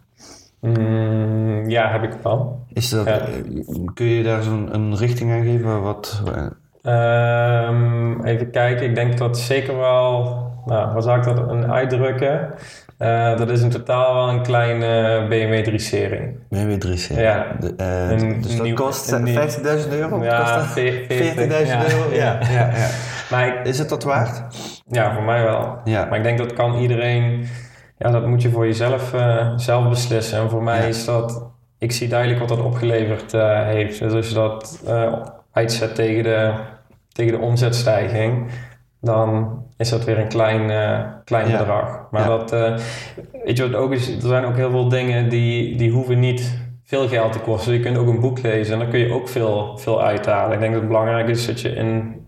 [0.63, 2.65] Mm, ja, heb ik wel.
[2.73, 3.19] Is dat, ja.
[3.19, 3.27] Eh,
[3.93, 5.81] kun je daar zo'n een richting aan geven?
[5.81, 6.23] Wat,
[6.83, 12.53] um, even kijken, ik denk dat zeker wel, nou, wat zou ik dat een uitdrukken?
[12.99, 16.37] Uh, dat is in totaal wel een kleine BMW 3-serie.
[16.49, 17.23] BMW 3-serie.
[17.23, 17.55] Ja.
[17.59, 17.73] De,
[18.11, 19.19] uh, dus dat kost 50.000
[19.89, 20.23] euro?
[20.23, 22.13] Ja, 40.000 euro?
[22.13, 22.39] Ja.
[22.41, 22.49] ja.
[22.49, 22.87] ja, ja.
[23.31, 24.43] Maar is het dat waard?
[24.87, 25.77] Ja, voor mij wel.
[25.83, 26.05] Ja.
[26.05, 27.47] Maar ik denk dat kan iedereen...
[27.97, 30.39] Ja, dat moet je voor jezelf uh, zelf beslissen.
[30.39, 31.51] En voor mij is dat...
[31.77, 33.99] Ik zie duidelijk wat dat opgeleverd uh, heeft.
[33.99, 35.13] Dus als je dat uh,
[35.51, 36.53] uitzet tegen de,
[37.11, 38.51] tegen de omzetstijging...
[39.01, 40.67] dan is dat weer een klein,
[41.23, 42.07] klein bedrag.
[42.11, 42.49] Maar dat...
[43.43, 44.15] weet je wat ook is?
[44.15, 47.73] Er zijn ook heel veel dingen die, die hoeven niet veel geld te kosten.
[47.73, 50.53] Je kunt ook een boek lezen en dan kun je ook veel, veel uithalen.
[50.53, 52.21] Ik denk dat het belangrijk is dat je in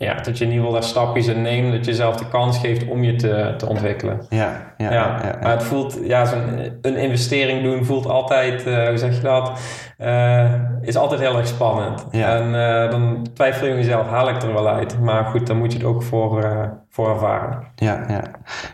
[0.00, 2.58] ja, dat je in ieder geval daar stapjes in neemt, dat je zelf de kans
[2.58, 4.20] geeft om je te, te ontwikkelen.
[4.28, 8.88] Ja, ja, ja, ja, Maar het voelt, ja, zo'n een investering doen voelt altijd, uh,
[8.88, 9.60] hoe zeg je dat,
[9.98, 12.06] uh, is altijd heel erg spannend.
[12.10, 15.00] En uh, dan twijfel je jezelf, haal ik er wel uit?
[15.00, 17.64] Maar goed, dan moet je het ook voor, voor ervaren.
[17.74, 18.22] Ja, ja.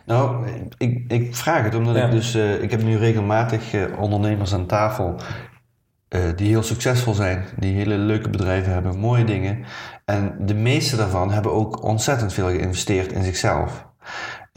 [0.05, 0.47] Nou,
[0.79, 3.63] ik, ik vraag het omdat ik dus, ik heb nu regelmatig
[3.99, 5.15] ondernemers aan tafel
[6.37, 9.65] die heel succesvol zijn, die hele leuke bedrijven hebben, mooie dingen.
[10.05, 13.87] En de meeste daarvan hebben ook ontzettend veel geïnvesteerd in zichzelf.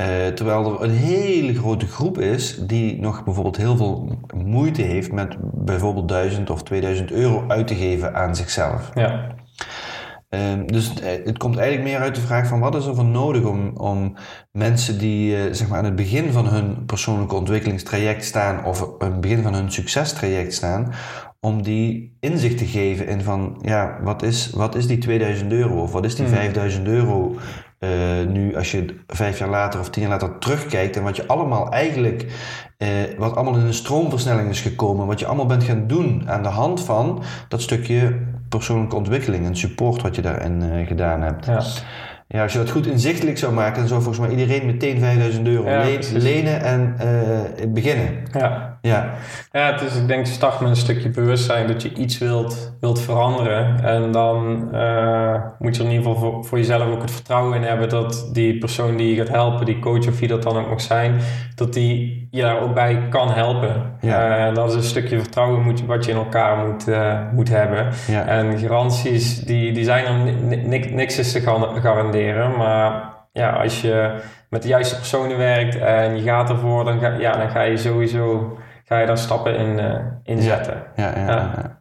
[0.01, 5.11] Uh, terwijl er een hele grote groep is die nog bijvoorbeeld heel veel moeite heeft
[5.11, 8.91] met bijvoorbeeld 1000 of 2000 euro uit te geven aan zichzelf.
[8.93, 9.35] Ja.
[10.29, 13.05] Uh, dus eh, het komt eigenlijk meer uit de vraag van wat is er voor
[13.05, 14.15] nodig om, om
[14.51, 19.11] mensen die uh, zeg maar aan het begin van hun persoonlijke ontwikkelingstraject staan of aan
[19.11, 20.93] het begin van hun succestraject staan,
[21.39, 25.81] om die inzicht te geven in van, ja, wat is, wat is die 2000 euro
[25.81, 26.95] of wat is die 5000 hmm.
[26.95, 27.35] euro
[27.79, 27.89] uh,
[28.27, 31.71] nu als je vijf jaar later of tien jaar later terugkijkt en wat je allemaal
[31.71, 32.25] eigenlijk,
[32.77, 36.43] uh, wat allemaal in een stroomversnelling is gekomen, wat je allemaal bent gaan doen aan
[36.43, 38.19] de hand van dat stukje
[38.49, 41.45] persoonlijke ontwikkeling en support wat je daarin uh, gedaan hebt.
[41.45, 41.63] Ja.
[42.31, 45.47] Ja, als je dat goed inzichtelijk zou maken, dan zou volgens mij iedereen meteen 5000
[45.47, 45.63] euro
[46.13, 48.23] lenen en uh, beginnen.
[48.31, 48.68] Ja.
[48.81, 49.13] Ja.
[49.51, 53.01] ja, het is, ik denk, start met een stukje bewustzijn dat je iets wilt, wilt
[53.01, 53.83] veranderen.
[53.83, 57.55] En dan uh, moet je er in ieder geval voor, voor, jezelf ook het vertrouwen
[57.55, 60.57] in hebben dat die persoon die je gaat helpen, die coach of wie dat dan
[60.57, 61.19] ook mag zijn,
[61.55, 63.97] dat die je daar ook bij kan helpen.
[64.01, 64.47] Ja.
[64.49, 67.87] Uh, dat is een stukje vertrouwen moet, wat je in elkaar moet, uh, moet hebben.
[68.07, 68.25] Ja.
[68.25, 70.33] En garanties, die, die zijn er
[70.67, 71.41] niks, niks is te
[71.81, 72.57] garanderen.
[72.57, 74.19] Maar ja, als je
[74.49, 77.77] met de juiste personen werkt en je gaat ervoor, dan ga, ja, dan ga je
[77.77, 78.57] sowieso
[78.89, 80.83] ga je daar stappen in, uh, in zetten.
[80.95, 81.79] Ja, ja.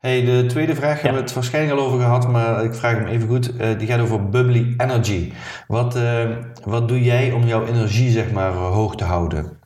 [0.00, 3.06] Hey, de tweede vraag hebben we het waarschijnlijk al over gehad, maar ik vraag hem
[3.06, 3.60] even goed.
[3.60, 5.32] Uh, die gaat over bubbly energy.
[5.66, 6.28] Wat, uh,
[6.64, 9.60] wat doe jij om jouw energie zeg maar hoog te houden?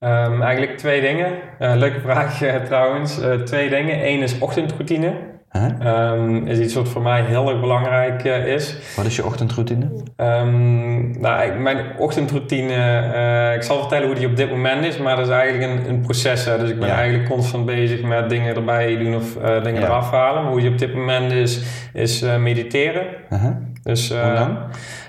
[0.00, 1.32] Um, eigenlijk twee dingen.
[1.58, 3.20] leuke vraag trouwens.
[3.44, 4.06] twee dingen.
[4.06, 5.33] Eén is ochtendroutine.
[5.82, 8.76] Um, is iets wat voor mij heel erg belangrijk uh, is.
[8.96, 9.86] Wat is je ochtendroutine?
[10.16, 12.74] Um, nou, mijn ochtendroutine,
[13.14, 15.88] uh, ik zal vertellen hoe die op dit moment is, maar dat is eigenlijk een,
[15.88, 16.44] een proces.
[16.44, 16.58] Hè.
[16.58, 16.94] Dus ik ben ja.
[16.94, 19.86] eigenlijk constant bezig met dingen erbij doen of uh, dingen ja.
[19.86, 20.42] eraf halen.
[20.42, 23.06] Maar hoe die op dit moment is, is mediteren.
[23.28, 23.50] -huh.
[23.82, 24.58] Dus, hoe lang?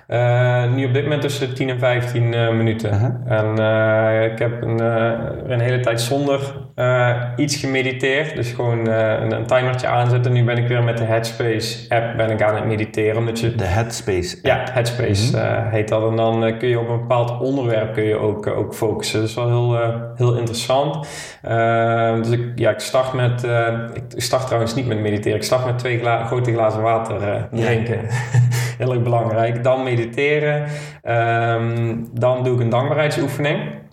[0.07, 3.23] Uh, nu op dit moment tussen de 10 en 15 uh, minuten.
[3.27, 4.79] En uh, ik heb een,
[5.51, 6.39] een, hele tijd zonder
[7.35, 8.35] iets gemediteerd.
[8.35, 10.33] Dus gewoon een, een timertje aanzetten.
[10.33, 13.17] Nu ben ik weer met de Headspace app ben ik aan het mediteren.
[13.17, 14.45] Omdat je, de Headspace app?
[14.45, 15.69] Ja, Headspace mm-hmm.
[15.69, 16.09] heet dat.
[16.09, 19.19] En dan kun je op een bepaald onderwerp kun je ook, ook focussen.
[19.19, 21.07] Dat is wel heel, heel interessant.
[22.23, 23.47] dus ik, ja, ik start met...
[24.15, 25.37] ik start trouwens niet met mediteren.
[25.37, 28.01] Ik start met twee gla grote glazen water drinken.
[28.01, 28.39] Ja.
[28.77, 29.63] heel erg belangrijk.
[29.63, 30.67] Dan mediteren.
[31.03, 33.83] Um, dan doe ik een dankbaarheidsoefening.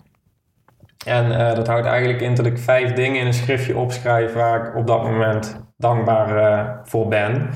[1.05, 4.67] En uh, dat houdt eigenlijk in dat ik vijf dingen in een schriftje opschrijf waar
[4.67, 7.49] ik op dat moment dankbaar uh, voor ben.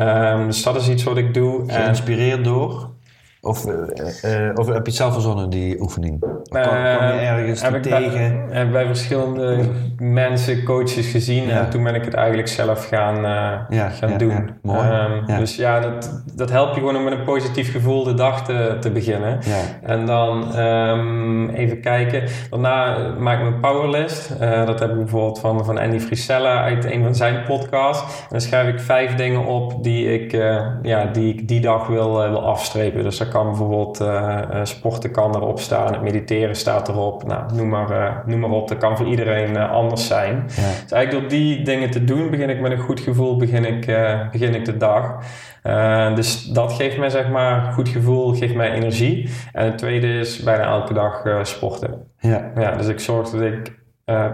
[0.00, 1.72] Um, dus dat is iets wat ik doe.
[1.72, 2.96] Geïnspireerd door?
[3.40, 6.20] Of, uh, uh, of heb je het zelf verzonnen, die oefening?
[6.20, 8.32] Kwam, kwam je ergens heb tegen?
[8.32, 9.58] Ik bij, bij verschillende
[9.98, 11.46] mensen, coaches gezien.
[11.46, 11.58] Ja.
[11.58, 14.50] En toen ben ik het eigenlijk zelf gaan, uh, ja, gaan ja, doen.
[14.62, 14.88] Mooi.
[14.88, 18.44] Um, dus ja, dat, dat helpt je gewoon om met een positief gevoel de dag
[18.44, 19.38] te, te beginnen.
[19.82, 22.22] En dan um, even kijken.
[22.50, 24.38] Daarna maak ik mijn powerlist.
[24.38, 28.20] dat heb ik bijvoorbeeld van, van Andy Frisella uit een van zijn podcasts.
[28.20, 30.32] En dan schrijf ik vijf dingen op die ik,
[30.82, 33.02] ja, die, ik die dag wil, wil afstrepen.
[33.02, 37.24] Dus dat kan bijvoorbeeld uh, sporten kan erop staan, het mediteren staat erop.
[37.24, 40.34] Nou, noem maar, uh, noem maar op, dat kan voor iedereen uh, anders zijn.
[40.34, 40.42] Ja.
[40.82, 43.86] Dus eigenlijk door die dingen te doen, begin ik met een goed gevoel, begin ik,
[44.32, 45.24] begin ik de dag.
[46.14, 49.30] dus dat geeft mij zeg maar goed gevoel, geeft mij energie.
[49.52, 52.06] En het tweede is bijna elke dag sporten.
[52.18, 52.50] Ja.
[52.56, 53.78] Ja, dus ik zorg dat ik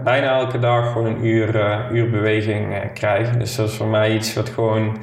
[0.03, 1.55] bijna elke dag gewoon een uur,
[1.91, 3.29] uur beweging krijg.
[3.29, 4.97] Dus dat is voor mij iets wat gewoon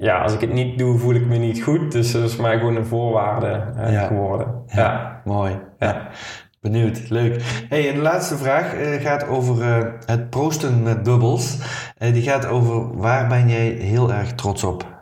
[0.00, 1.92] ja, als ik het niet doe, voel ik me niet goed.
[1.92, 4.06] Dus dat is voor mij gewoon een voorwaarde uh, ja.
[4.06, 4.62] geworden.
[4.66, 5.20] Ja, Ja.
[5.24, 5.58] mooi.
[5.78, 6.08] Ja.
[6.60, 7.64] Benieuwd, leuk.
[7.68, 11.58] Hey, en de laatste vraag uh, gaat over uh, het proosten met bubbels.
[11.98, 14.96] die gaat over waar ben jij heel erg trots op?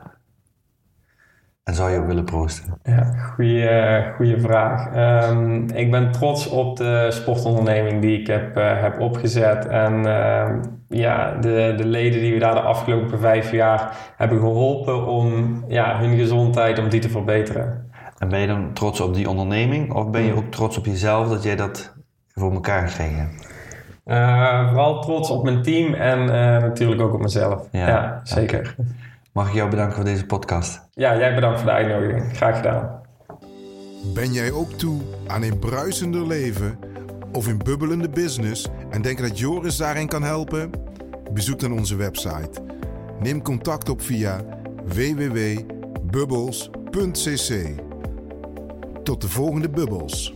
[1.65, 2.79] En zou je ook willen proosten?
[2.83, 4.95] Ja, goede, goede vraag.
[5.31, 9.67] Um, ik ben trots op de sportonderneming die ik heb, heb opgezet.
[9.67, 10.51] En uh,
[10.89, 15.99] ja, de, de leden die we daar de afgelopen vijf jaar hebben geholpen om ja,
[15.99, 17.91] hun gezondheid, om die te verbeteren.
[18.19, 19.93] En ben je dan trots op die onderneming?
[19.93, 21.95] Of ben je ook trots op jezelf dat jij dat
[22.35, 23.55] voor elkaar gekregen hebt?
[24.07, 26.25] Uh, vooral trots op mijn team en
[26.61, 27.69] natuurlijk ook op mezelf.
[27.71, 28.59] Ja, ja zeker.
[28.79, 28.87] Okay.
[29.33, 30.89] Mag ik jou bedanken voor deze podcast?
[30.91, 32.37] Ja, jij bedankt voor de uitnodiging.
[32.37, 33.01] Graag gedaan.
[34.15, 36.79] Ben jij ook toe aan een bruisender leven
[37.33, 40.71] of een bubbelende business en denk dat Joris daarin kan helpen?
[41.33, 42.51] Bezoek dan onze website.
[43.21, 44.45] Neem contact op via
[44.85, 47.81] www.bubbles.cc.
[49.03, 50.35] Tot de volgende bubbels.